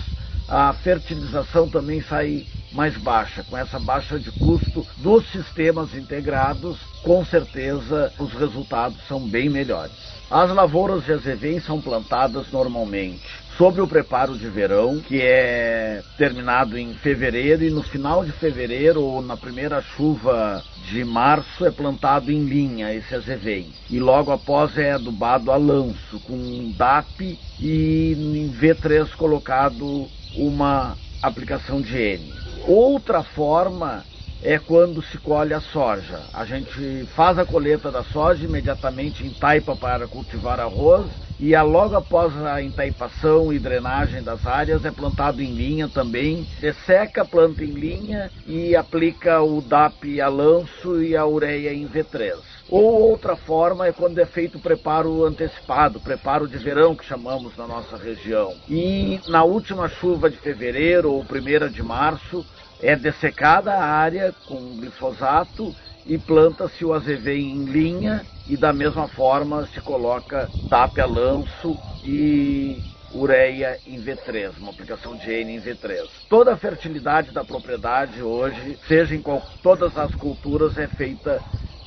a 0.49 0.73
fertilização 0.73 1.69
também 1.69 2.01
sai 2.03 2.47
mais 2.73 2.97
baixa, 2.97 3.45
com 3.45 3.57
essa 3.57 3.79
baixa 3.79 4.19
de 4.19 4.31
custo 4.33 4.87
dos 4.99 5.31
sistemas 5.31 5.95
integrados, 5.95 6.79
com 7.03 7.25
certeza 7.25 8.13
os 8.19 8.33
resultados 8.33 8.99
são 9.07 9.21
bem 9.21 9.49
melhores. 9.49 9.93
As 10.31 10.51
lavouras 10.51 11.05
de 11.05 11.13
azevém 11.13 11.61
são 11.61 11.81
plantadas 11.81 12.51
normalmente 12.51 13.21
sobre 13.59 13.83
o 13.83 13.87
preparo 13.87 14.37
de 14.37 14.49
verão, 14.49 14.99
que 15.01 15.21
é 15.21 16.03
terminado 16.17 16.79
em 16.79 16.95
fevereiro, 16.95 17.63
e 17.63 17.71
no 17.71 17.83
final 17.83 18.25
de 18.25 18.33
fevereiro 18.33 19.03
ou 19.03 19.21
na 19.21 19.37
primeira 19.37 19.83
chuva 19.83 20.65
de 20.89 21.05
março 21.05 21.67
é 21.67 21.71
plantado 21.71 22.33
em 22.33 22.45
linha 22.45 22.95
esse 22.95 23.15
azevém. 23.15 23.67
E 23.91 24.01
logo 24.01 24.33
após 24.33 24.77
é 24.79 24.93
adubado 24.93 25.53
a 25.53 25.57
lanço, 25.57 26.19
com 26.21 26.73
DAP 26.77 27.39
e 27.61 28.13
em 28.17 28.51
V3 28.59 29.11
colocado 29.17 30.09
uma 30.37 30.97
aplicação 31.23 31.81
de 31.81 31.97
N. 31.97 32.33
Outra 32.67 33.23
forma 33.23 34.05
é 34.43 34.59
quando 34.59 35.01
se 35.01 35.19
colhe 35.19 35.55
a 35.55 35.61
soja. 35.61 36.21
A 36.33 36.45
gente 36.45 37.07
faz 37.15 37.39
a 37.39 37.45
colheita 37.45 37.91
da 37.91 38.03
soja 38.03 38.45
imediatamente 38.45 39.25
em 39.25 39.31
taipa 39.31 39.77
para 39.77 40.09
cultivar 40.09 40.59
arroz 40.59 41.07
e 41.39 41.57
logo 41.57 41.97
após 41.97 42.37
a 42.45 42.63
entaipação 42.63 43.53
e 43.53 43.59
drenagem 43.59 44.23
das 44.23 44.47
áreas 44.47 44.85
é 44.85 44.91
plantado 44.91 45.41
em 45.41 45.53
linha 45.53 45.89
também. 45.89 46.47
Desseca, 46.61 47.25
planta 47.25 47.65
em 47.65 47.73
linha 47.73 48.31
e 48.47 48.75
aplica 48.77 49.41
o 49.43 49.61
DAP 49.61 50.21
a 50.21 50.29
lanço 50.29 51.03
e 51.03 51.17
a 51.17 51.27
ureia 51.27 51.73
em 51.73 51.89
V3. 51.89 52.52
Ou 52.73 53.11
outra 53.11 53.37
forma 53.37 53.87
é 53.87 53.93
quando 53.93 54.19
é 54.19 54.25
feito 54.25 54.57
o 54.57 54.61
preparo 54.61 55.27
antecipado, 55.27 56.01
preparo 56.01 56.49
de 56.49 56.57
verão 56.57 56.97
que 56.97 57.05
chamamos 57.05 57.55
na 57.55 57.67
nossa 57.67 57.99
região. 57.99 58.55
E 58.67 59.21
na 59.29 59.45
última 59.45 59.91
chuva 59.91 60.31
de 60.31 60.39
fevereiro 60.39 61.13
ou 61.13 61.23
primeira 61.23 61.69
de 61.69 61.83
março 61.83 62.47
é 62.81 62.97
dessecada 62.97 63.75
a 63.75 63.85
área 63.85 64.35
com 64.47 64.79
glifosato 64.79 65.77
e 66.07 66.17
planta-se 66.17 66.83
o 66.83 66.95
azevém 66.95 67.51
em 67.51 67.65
linha 67.67 68.27
e 68.49 68.57
da 68.57 68.73
mesma 68.73 69.07
forma 69.07 69.67
se 69.67 69.81
coloca 69.83 70.49
DAP 70.71 70.99
a 70.99 71.05
lanço 71.05 71.77
e 72.03 72.83
ureia 73.15 73.79
em 73.87 74.03
V3, 74.03 74.57
uma 74.59 74.71
aplicação 74.71 75.15
de 75.15 75.31
N 75.31 75.57
em 75.57 75.61
V3. 75.61 76.09
Toda 76.27 76.55
a 76.55 76.57
fertilidade 76.57 77.33
da 77.33 77.45
propriedade 77.45 78.23
hoje, 78.23 78.79
seja 78.89 79.15
em 79.15 79.21
qual, 79.21 79.43
todas 79.63 79.99
as 79.99 80.15
culturas, 80.15 80.79
é 80.79 80.87
feita 80.87 81.39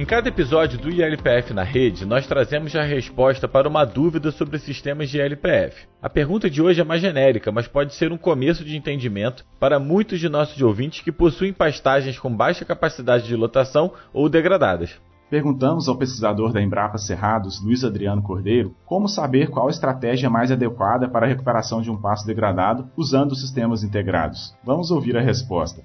Em 0.00 0.06
cada 0.06 0.30
episódio 0.30 0.78
do 0.78 0.88
ILPF 0.88 1.52
na 1.52 1.62
rede, 1.62 2.06
nós 2.06 2.26
trazemos 2.26 2.74
a 2.74 2.82
resposta 2.82 3.46
para 3.46 3.68
uma 3.68 3.84
dúvida 3.84 4.30
sobre 4.30 4.58
sistemas 4.58 5.10
de 5.10 5.18
ILPF. 5.18 5.86
A 6.00 6.08
pergunta 6.08 6.48
de 6.48 6.62
hoje 6.62 6.80
é 6.80 6.84
mais 6.84 7.02
genérica, 7.02 7.52
mas 7.52 7.68
pode 7.68 7.94
ser 7.94 8.10
um 8.10 8.16
começo 8.16 8.64
de 8.64 8.78
entendimento 8.78 9.44
para 9.58 9.78
muitos 9.78 10.18
de 10.18 10.26
nossos 10.26 10.62
ouvintes 10.62 11.02
que 11.02 11.12
possuem 11.12 11.52
pastagens 11.52 12.18
com 12.18 12.34
baixa 12.34 12.64
capacidade 12.64 13.26
de 13.26 13.36
lotação 13.36 13.92
ou 14.10 14.26
degradadas. 14.26 14.98
Perguntamos 15.28 15.86
ao 15.86 15.98
pesquisador 15.98 16.50
da 16.50 16.62
Embrapa 16.62 16.96
Cerrados, 16.96 17.62
Luiz 17.62 17.84
Adriano 17.84 18.22
Cordeiro, 18.22 18.74
como 18.86 19.06
saber 19.06 19.50
qual 19.50 19.66
a 19.66 19.70
estratégia 19.70 20.30
mais 20.30 20.50
adequada 20.50 21.10
para 21.10 21.26
a 21.26 21.28
recuperação 21.28 21.82
de 21.82 21.90
um 21.90 22.00
pasto 22.00 22.26
degradado 22.26 22.88
usando 22.96 23.36
sistemas 23.36 23.84
integrados. 23.84 24.56
Vamos 24.64 24.90
ouvir 24.90 25.18
a 25.18 25.20
resposta. 25.20 25.82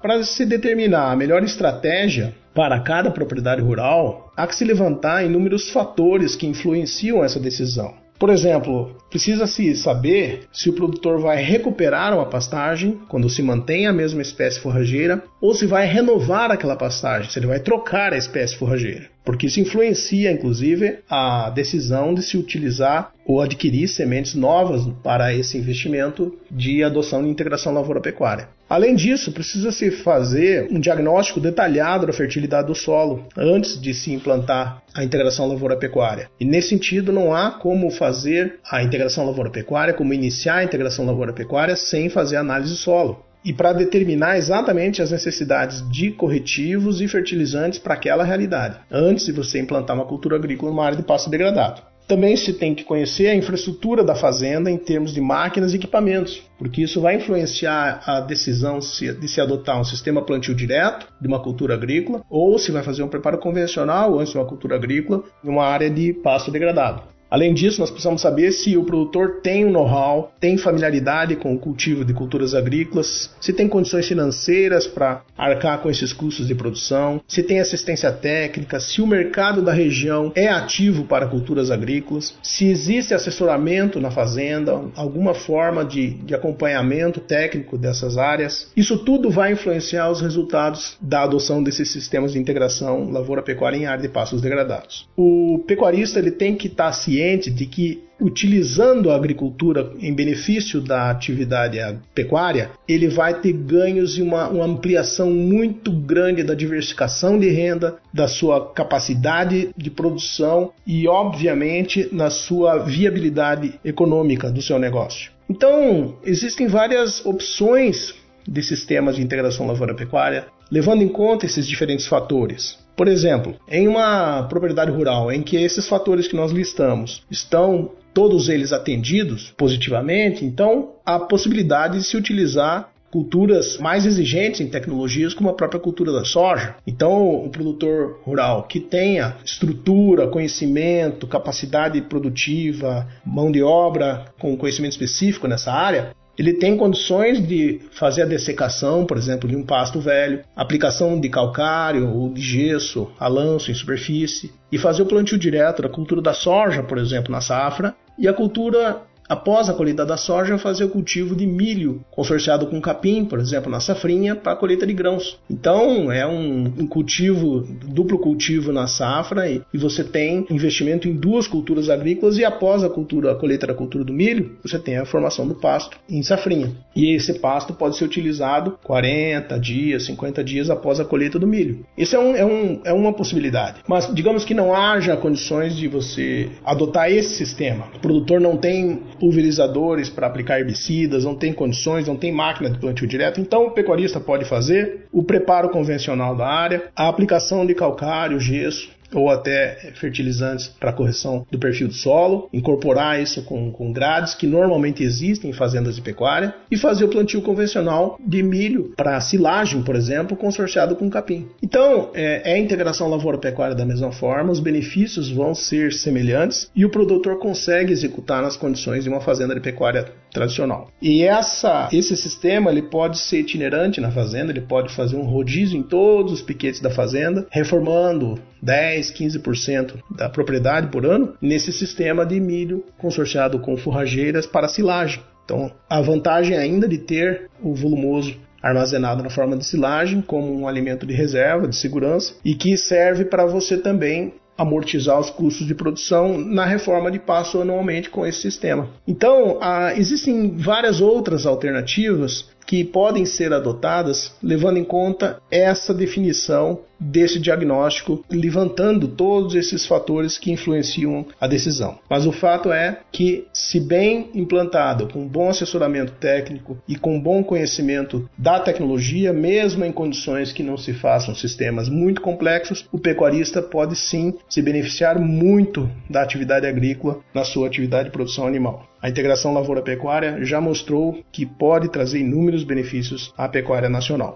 Para 0.00 0.22
se 0.22 0.46
determinar 0.46 1.10
a 1.10 1.16
melhor 1.16 1.42
estratégia 1.42 2.32
para 2.56 2.80
cada 2.80 3.10
propriedade 3.10 3.60
rural, 3.60 4.32
há 4.34 4.46
que 4.46 4.56
se 4.56 4.64
levantar 4.64 5.22
inúmeros 5.22 5.68
fatores 5.68 6.34
que 6.34 6.46
influenciam 6.46 7.22
essa 7.22 7.38
decisão. 7.38 7.92
Por 8.18 8.30
exemplo, 8.30 8.96
precisa-se 9.10 9.76
saber 9.76 10.44
se 10.50 10.70
o 10.70 10.72
produtor 10.72 11.20
vai 11.20 11.36
recuperar 11.42 12.14
uma 12.14 12.24
pastagem 12.24 12.98
quando 13.08 13.28
se 13.28 13.42
mantém 13.42 13.86
a 13.86 13.92
mesma 13.92 14.22
espécie 14.22 14.58
forrageira 14.58 15.22
ou 15.38 15.54
se 15.54 15.66
vai 15.66 15.86
renovar 15.86 16.50
aquela 16.50 16.76
pastagem, 16.76 17.30
se 17.30 17.38
ele 17.38 17.46
vai 17.46 17.60
trocar 17.60 18.14
a 18.14 18.16
espécie 18.16 18.56
forrageira 18.56 19.14
porque 19.26 19.46
isso 19.48 19.58
influencia, 19.58 20.30
inclusive, 20.30 21.00
a 21.10 21.50
decisão 21.50 22.14
de 22.14 22.22
se 22.22 22.38
utilizar 22.38 23.12
ou 23.26 23.42
adquirir 23.42 23.88
sementes 23.88 24.36
novas 24.36 24.86
para 25.02 25.34
esse 25.34 25.58
investimento 25.58 26.38
de 26.48 26.84
adoção 26.84 27.24
de 27.24 27.28
integração 27.28 27.74
lavoura-pecuária. 27.74 28.48
Além 28.68 28.96
disso, 28.96 29.30
precisa-se 29.30 29.92
fazer 29.92 30.68
um 30.72 30.80
diagnóstico 30.80 31.38
detalhado 31.38 32.06
da 32.06 32.12
fertilidade 32.12 32.66
do 32.66 32.74
solo 32.74 33.24
antes 33.36 33.80
de 33.80 33.94
se 33.94 34.12
implantar 34.12 34.82
a 34.92 35.04
integração 35.04 35.46
lavoura-pecuária. 35.46 36.28
E 36.40 36.44
nesse 36.44 36.70
sentido, 36.70 37.12
não 37.12 37.32
há 37.32 37.52
como 37.52 37.90
fazer 37.90 38.58
a 38.68 38.82
integração 38.82 39.24
lavoura-pecuária, 39.24 39.94
como 39.94 40.12
iniciar 40.12 40.56
a 40.56 40.64
integração 40.64 41.06
lavoura-pecuária 41.06 41.76
sem 41.76 42.08
fazer 42.08 42.36
análise 42.36 42.72
do 42.72 42.76
solo 42.76 43.24
e 43.44 43.52
para 43.52 43.72
determinar 43.72 44.36
exatamente 44.36 45.00
as 45.00 45.12
necessidades 45.12 45.88
de 45.88 46.10
corretivos 46.10 47.00
e 47.00 47.06
fertilizantes 47.06 47.78
para 47.78 47.94
aquela 47.94 48.24
realidade, 48.24 48.80
antes 48.90 49.26
de 49.26 49.32
você 49.32 49.60
implantar 49.60 49.94
uma 49.94 50.04
cultura 50.04 50.34
agrícola 50.34 50.72
numa 50.72 50.84
área 50.84 50.96
de 50.96 51.04
pasto 51.04 51.30
degradado. 51.30 51.80
Também 52.06 52.36
se 52.36 52.52
tem 52.52 52.72
que 52.72 52.84
conhecer 52.84 53.26
a 53.26 53.34
infraestrutura 53.34 54.04
da 54.04 54.14
fazenda 54.14 54.70
em 54.70 54.78
termos 54.78 55.12
de 55.12 55.20
máquinas 55.20 55.72
e 55.72 55.76
equipamentos, 55.76 56.40
porque 56.56 56.82
isso 56.82 57.00
vai 57.00 57.16
influenciar 57.16 58.00
a 58.06 58.20
decisão 58.20 58.78
de 58.78 59.28
se 59.28 59.40
adotar 59.40 59.80
um 59.80 59.84
sistema 59.84 60.22
plantio 60.22 60.54
direto 60.54 61.08
de 61.20 61.26
uma 61.26 61.42
cultura 61.42 61.74
agrícola 61.74 62.22
ou 62.30 62.58
se 62.58 62.70
vai 62.70 62.84
fazer 62.84 63.02
um 63.02 63.08
preparo 63.08 63.38
convencional 63.38 64.18
antes 64.18 64.32
de 64.32 64.38
uma 64.38 64.46
cultura 64.46 64.76
agrícola 64.76 65.24
em 65.44 65.48
uma 65.48 65.64
área 65.64 65.90
de 65.90 66.12
pasto 66.12 66.50
degradado. 66.50 67.15
Além 67.36 67.52
disso, 67.52 67.80
nós 67.80 67.90
precisamos 67.90 68.22
saber 68.22 68.50
se 68.50 68.78
o 68.78 68.84
produtor 68.84 69.40
tem 69.42 69.66
o 69.66 69.70
know-how, 69.70 70.32
tem 70.40 70.56
familiaridade 70.56 71.36
com 71.36 71.54
o 71.54 71.58
cultivo 71.58 72.02
de 72.02 72.14
culturas 72.14 72.54
agrícolas, 72.54 73.30
se 73.38 73.52
tem 73.52 73.68
condições 73.68 74.08
financeiras 74.08 74.86
para 74.86 75.20
arcar 75.36 75.82
com 75.82 75.90
esses 75.90 76.14
custos 76.14 76.46
de 76.46 76.54
produção, 76.54 77.20
se 77.28 77.42
tem 77.42 77.60
assistência 77.60 78.10
técnica, 78.10 78.80
se 78.80 79.02
o 79.02 79.06
mercado 79.06 79.60
da 79.60 79.70
região 79.70 80.32
é 80.34 80.48
ativo 80.48 81.04
para 81.04 81.26
culturas 81.26 81.70
agrícolas, 81.70 82.34
se 82.42 82.70
existe 82.70 83.12
assessoramento 83.12 84.00
na 84.00 84.10
fazenda, 84.10 84.72
alguma 84.96 85.34
forma 85.34 85.84
de, 85.84 86.14
de 86.14 86.34
acompanhamento 86.34 87.20
técnico 87.20 87.76
dessas 87.76 88.16
áreas. 88.16 88.72
Isso 88.74 88.96
tudo 89.04 89.28
vai 89.28 89.52
influenciar 89.52 90.10
os 90.10 90.22
resultados 90.22 90.96
da 91.02 91.24
adoção 91.24 91.62
desses 91.62 91.92
sistemas 91.92 92.32
de 92.32 92.38
integração 92.38 93.10
lavoura-pecuária 93.10 93.76
em 93.76 93.84
área 93.84 94.00
de 94.00 94.08
pastos 94.08 94.40
degradados. 94.40 95.06
O 95.14 95.62
pecuarista 95.66 96.18
ele 96.18 96.30
tem 96.30 96.54
que 96.54 96.68
estar 96.68 96.90
ciente 96.94 97.25
de 97.34 97.66
que 97.66 98.06
utilizando 98.20 99.10
a 99.10 99.16
agricultura 99.16 99.92
em 100.00 100.14
benefício 100.14 100.80
da 100.80 101.10
atividade 101.10 101.78
pecuária, 102.14 102.70
ele 102.88 103.08
vai 103.08 103.40
ter 103.40 103.52
ganhos 103.52 104.16
e 104.16 104.22
uma, 104.22 104.48
uma, 104.48 104.64
ampliação 104.64 105.30
muito 105.30 105.92
grande 105.92 106.42
da 106.42 106.54
diversificação 106.54 107.38
de 107.38 107.50
renda, 107.50 107.96
da 108.12 108.26
sua 108.26 108.72
capacidade 108.72 109.70
de 109.76 109.90
produção 109.90 110.72
e, 110.86 111.06
obviamente, 111.06 112.08
na 112.10 112.30
sua 112.30 112.78
viabilidade 112.78 113.78
econômica 113.84 114.50
do 114.50 114.62
seu 114.62 114.78
negócio. 114.78 115.30
Então, 115.48 116.16
existem 116.24 116.66
várias 116.66 117.24
opções 117.24 118.14
de 118.48 118.62
sistemas 118.62 119.16
de 119.16 119.22
integração 119.22 119.66
lavoura-pecuária, 119.66 120.46
levando 120.70 121.02
em 121.02 121.08
conta 121.08 121.46
esses 121.46 121.66
diferentes 121.66 122.06
fatores. 122.06 122.78
Por 122.96 123.08
exemplo, 123.08 123.54
em 123.68 123.86
uma 123.86 124.44
propriedade 124.44 124.90
rural 124.90 125.30
em 125.30 125.42
que 125.42 125.56
esses 125.56 125.86
fatores 125.86 126.26
que 126.26 126.34
nós 126.34 126.50
listamos 126.50 127.22
estão 127.30 127.90
todos 128.14 128.48
eles 128.48 128.72
atendidos 128.72 129.52
positivamente, 129.56 130.44
então 130.44 130.92
há 131.04 131.18
possibilidade 131.18 131.98
de 131.98 132.04
se 132.04 132.16
utilizar 132.16 132.90
culturas 133.10 133.78
mais 133.78 134.04
exigentes 134.04 134.60
em 134.60 134.68
tecnologias 134.68 135.32
como 135.32 135.48
a 135.48 135.54
própria 135.54 135.80
cultura 135.80 136.12
da 136.12 136.24
soja. 136.24 136.76
Então, 136.86 137.44
o 137.44 137.48
produtor 137.48 138.20
rural 138.22 138.64
que 138.64 138.80
tenha 138.80 139.36
estrutura, 139.44 140.28
conhecimento, 140.28 141.26
capacidade 141.26 142.00
produtiva, 142.02 143.06
mão 143.24 143.50
de 143.50 143.62
obra 143.62 144.26
com 144.38 144.56
conhecimento 144.56 144.92
específico 144.92 145.46
nessa 145.46 145.72
área, 145.72 146.14
ele 146.38 146.54
tem 146.54 146.76
condições 146.76 147.46
de 147.46 147.80
fazer 147.92 148.22
a 148.22 148.26
dessecação, 148.26 149.06
por 149.06 149.16
exemplo, 149.16 149.48
de 149.48 149.56
um 149.56 149.64
pasto 149.64 150.00
velho, 150.00 150.42
aplicação 150.54 151.18
de 151.18 151.28
calcário 151.28 152.08
ou 152.08 152.32
de 152.32 152.40
gesso 152.40 153.10
a 153.18 153.28
lanço 153.28 153.70
em 153.70 153.74
superfície 153.74 154.52
e 154.70 154.78
fazer 154.78 155.02
o 155.02 155.06
plantio 155.06 155.38
direto 155.38 155.82
da 155.82 155.88
cultura 155.88 156.20
da 156.20 156.34
soja, 156.34 156.82
por 156.82 156.98
exemplo, 156.98 157.32
na 157.32 157.40
safra, 157.40 157.94
e 158.18 158.26
a 158.26 158.32
cultura 158.32 159.02
Após 159.28 159.68
a 159.68 159.74
colheita 159.74 160.06
da 160.06 160.16
soja, 160.16 160.58
fazer 160.58 160.84
o 160.84 160.88
cultivo 160.88 161.34
de 161.34 161.46
milho, 161.46 162.04
consorciado 162.10 162.66
com 162.66 162.80
capim, 162.80 163.24
por 163.24 163.38
exemplo, 163.38 163.70
na 163.70 163.80
safrinha, 163.80 164.36
para 164.36 164.52
a 164.52 164.56
colheita 164.56 164.86
de 164.86 164.92
grãos. 164.92 165.38
Então, 165.50 166.10
é 166.12 166.26
um, 166.26 166.86
cultivo, 166.86 167.66
duplo 167.86 168.18
cultivo 168.18 168.72
na 168.72 168.86
safra, 168.86 169.50
e, 169.50 169.62
e, 169.72 169.78
você 169.78 170.04
tem 170.04 170.46
investimento 170.50 171.08
em 171.08 171.14
duas 171.14 171.48
culturas 171.48 171.90
agrícolas, 171.90 172.38
e 172.38 172.44
após 172.44 172.84
a 172.84 172.88
cultura, 172.88 173.32
a 173.32 173.34
colheita 173.34 173.66
da 173.66 173.74
cultura 173.74 174.04
do 174.04 174.12
milho, 174.12 174.56
você 174.62 174.78
tem 174.78 174.96
a 174.96 175.04
formação 175.04 175.46
do 175.46 175.54
pasto 175.54 175.98
em 176.08 176.22
safrinha. 176.22 176.72
E 176.94 177.14
esse 177.14 177.34
pasto 177.40 177.74
pode 177.74 177.96
ser 177.96 178.04
utilizado 178.04 178.78
40 178.84 179.58
dias, 179.58 180.06
50 180.06 180.44
dias 180.44 180.70
após 180.70 181.00
a 181.00 181.04
colheita 181.04 181.38
do 181.38 181.46
milho. 181.46 181.84
Isso 181.96 182.16
é, 182.16 182.18
um, 182.18 182.36
é, 182.36 182.44
um, 182.44 182.80
é 182.84 182.92
uma 182.92 183.12
possibilidade. 183.12 183.80
Mas 183.88 184.12
digamos 184.14 184.44
que 184.44 184.54
não 184.54 184.74
haja 184.74 185.16
condições 185.16 185.76
de 185.76 185.88
você 185.88 186.48
adotar 186.64 187.10
esse 187.10 187.34
sistema. 187.36 187.88
O 187.94 188.00
produtor 188.00 188.40
não 188.40 188.56
tem 188.56 189.02
pulverizadores 189.18 190.08
para 190.08 190.26
aplicar 190.26 190.58
herbicidas, 190.58 191.24
não 191.24 191.34
tem 191.34 191.52
condições, 191.52 192.06
não 192.06 192.16
tem 192.16 192.32
máquina 192.32 192.70
de 192.70 192.78
plantio 192.78 193.06
direto. 193.06 193.40
Então 193.40 193.66
o 193.66 193.70
pecuarista 193.70 194.20
pode 194.20 194.44
fazer 194.44 195.06
o 195.12 195.22
preparo 195.22 195.68
convencional 195.70 196.36
da 196.36 196.46
área, 196.46 196.84
a 196.94 197.08
aplicação 197.08 197.66
de 197.66 197.74
calcário, 197.74 198.38
gesso, 198.38 198.90
ou 199.12 199.30
até 199.30 199.92
fertilizantes 199.94 200.68
para 200.68 200.92
correção 200.92 201.46
do 201.50 201.58
perfil 201.58 201.88
do 201.88 201.94
solo, 201.94 202.48
incorporar 202.52 203.20
isso 203.20 203.42
com, 203.42 203.70
com 203.70 203.92
grades 203.92 204.34
que 204.34 204.46
normalmente 204.46 205.02
existem 205.02 205.50
em 205.50 205.52
fazendas 205.52 205.96
de 205.96 206.02
pecuária 206.02 206.54
e 206.70 206.76
fazer 206.76 207.04
o 207.04 207.08
plantio 207.08 207.42
convencional 207.42 208.18
de 208.24 208.42
milho 208.42 208.92
para 208.96 209.20
silagem, 209.20 209.82
por 209.82 209.94
exemplo, 209.94 210.36
consorciado 210.36 210.96
com 210.96 211.08
capim. 211.10 211.48
Então, 211.62 212.10
é, 212.14 212.52
é 212.52 212.54
a 212.54 212.58
integração 212.58 213.08
lavoura-pecuária 213.08 213.74
da 213.74 213.84
mesma 213.84 214.12
forma, 214.12 214.52
os 214.52 214.60
benefícios 214.60 215.30
vão 215.30 215.54
ser 215.54 215.92
semelhantes 215.92 216.70
e 216.74 216.84
o 216.84 216.90
produtor 216.90 217.38
consegue 217.38 217.92
executar 217.92 218.42
nas 218.42 218.56
condições 218.56 219.04
de 219.04 219.10
uma 219.10 219.20
fazenda 219.20 219.54
de 219.54 219.60
pecuária 219.60 220.06
tradicional. 220.32 220.90
E 221.00 221.22
essa, 221.22 221.88
esse 221.92 222.16
sistema 222.16 222.70
ele 222.70 222.82
pode 222.82 223.18
ser 223.18 223.40
itinerante 223.40 224.00
na 224.00 224.10
fazenda, 224.10 224.52
ele 224.52 224.60
pode 224.60 224.94
fazer 224.94 225.16
um 225.16 225.24
rodízio 225.24 225.78
em 225.78 225.82
todos 225.82 226.32
os 226.32 226.42
piquetes 226.42 226.80
da 226.80 226.90
fazenda, 226.90 227.46
reformando 227.50 228.38
10, 228.62 228.95
15% 229.00 230.02
da 230.10 230.28
propriedade 230.28 230.88
por 230.88 231.04
ano 231.06 231.34
nesse 231.40 231.72
sistema 231.72 232.24
de 232.24 232.40
milho 232.40 232.84
consorciado 232.98 233.58
com 233.58 233.76
forrageiras 233.76 234.46
para 234.46 234.68
silagem. 234.68 235.22
Então, 235.44 235.70
a 235.88 236.00
vantagem 236.00 236.56
ainda 236.56 236.88
de 236.88 236.98
ter 236.98 237.48
o 237.62 237.74
volumoso 237.74 238.36
armazenado 238.62 239.22
na 239.22 239.30
forma 239.30 239.56
de 239.56 239.64
silagem 239.64 240.20
como 240.20 240.52
um 240.52 240.66
alimento 240.66 241.06
de 241.06 241.14
reserva, 241.14 241.68
de 241.68 241.76
segurança 241.76 242.34
e 242.44 242.54
que 242.54 242.76
serve 242.76 243.24
para 243.24 243.46
você 243.46 243.76
também 243.76 244.34
amortizar 244.58 245.20
os 245.20 245.30
custos 245.30 245.66
de 245.66 245.74
produção 245.74 246.38
na 246.38 246.64
reforma 246.64 247.10
de 247.10 247.18
passo 247.18 247.60
anualmente 247.60 248.08
com 248.08 248.26
esse 248.26 248.40
sistema. 248.40 248.88
Então, 249.06 249.58
há, 249.60 249.94
existem 249.96 250.56
várias 250.56 251.00
outras 251.00 251.44
alternativas 251.44 252.48
que 252.66 252.84
podem 252.84 253.24
ser 253.24 253.52
adotadas 253.52 254.34
levando 254.42 254.78
em 254.78 254.84
conta 254.84 255.40
essa 255.50 255.94
definição 255.94 256.80
desse 256.98 257.38
diagnóstico, 257.38 258.24
levantando 258.30 259.08
todos 259.08 259.54
esses 259.54 259.86
fatores 259.86 260.38
que 260.38 260.50
influenciam 260.50 261.26
a 261.40 261.46
decisão. 261.46 261.98
Mas 262.08 262.26
o 262.26 262.32
fato 262.32 262.72
é 262.72 263.00
que, 263.12 263.46
se 263.52 263.78
bem 263.78 264.30
implantado, 264.34 265.08
com 265.08 265.26
bom 265.26 265.50
assessoramento 265.50 266.12
técnico 266.12 266.78
e 266.88 266.96
com 266.96 267.20
bom 267.20 267.44
conhecimento 267.44 268.28
da 268.36 268.58
tecnologia, 268.58 269.32
mesmo 269.32 269.84
em 269.84 269.92
condições 269.92 270.52
que 270.52 270.62
não 270.62 270.76
se 270.76 270.94
façam 270.94 271.34
sistemas 271.34 271.88
muito 271.88 272.20
complexos, 272.20 272.86
o 272.90 272.98
pecuarista 272.98 273.62
pode 273.62 273.94
sim 273.96 274.34
se 274.48 274.62
beneficiar 274.62 275.18
muito 275.18 275.90
da 276.08 276.22
atividade 276.22 276.66
agrícola 276.66 277.20
na 277.34 277.44
sua 277.44 277.66
atividade 277.66 278.06
de 278.06 278.10
produção 278.10 278.46
animal. 278.46 278.86
A 279.06 279.08
integração 279.08 279.54
lavoura-pecuária 279.54 280.44
já 280.44 280.60
mostrou 280.60 281.22
que 281.30 281.46
pode 281.46 281.88
trazer 281.88 282.18
inúmeros 282.18 282.64
benefícios 282.64 283.32
à 283.38 283.48
pecuária 283.48 283.88
nacional. 283.88 284.34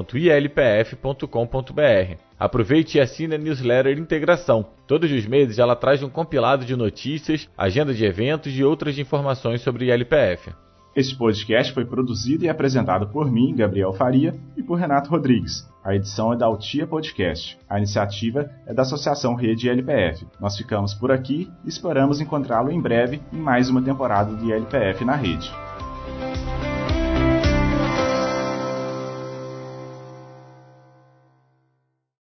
Aproveite 2.39 2.99
e 2.99 3.01
assine 3.01 3.35
a 3.35 3.39
newsletter 3.39 3.99
Integração. 3.99 4.67
Todos 4.89 5.13
os 5.13 5.27
meses 5.27 5.59
ela 5.59 5.77
traz 5.77 6.03
um 6.03 6.09
compilado 6.09 6.65
de 6.65 6.75
notícias, 6.75 7.49
agenda 7.57 7.95
de 7.95 8.05
eventos 8.05 8.53
e 8.59 8.65
outras 8.65 8.99
informações 8.99 9.61
sobre 9.61 9.95
ILPF. 9.95 10.51
Este 10.95 11.17
podcast 11.17 11.73
foi 11.73 11.87
produzido 11.87 12.45
e 12.45 12.51
apresentado 12.51 13.09
por 13.09 13.31
mim, 13.31 13.55
Gabriel 13.57 13.95
Faria, 13.95 14.35
e 14.55 14.63
por 14.63 14.79
Renato 14.79 15.09
Rodrigues. 15.09 15.67
A 15.83 15.95
edição 15.95 16.35
é 16.35 16.37
da 16.37 16.45
Altia 16.45 16.87
Podcast. 16.87 17.59
A 17.67 17.79
iniciativa 17.79 18.51
é 18.67 18.75
da 18.75 18.83
Associação 18.83 19.35
Rede 19.35 19.71
LPF. 19.71 20.27
Nós 20.39 20.55
ficamos 20.55 20.93
por 20.93 21.11
aqui 21.11 21.51
e 21.65 21.69
esperamos 21.71 22.21
encontrá-lo 22.21 22.71
em 22.71 22.79
breve 22.79 23.23
em 23.33 23.39
mais 23.39 23.71
uma 23.71 23.81
temporada 23.81 24.37
de 24.37 24.53
LPF 24.53 25.03
na 25.03 25.17
rede. 25.17 25.51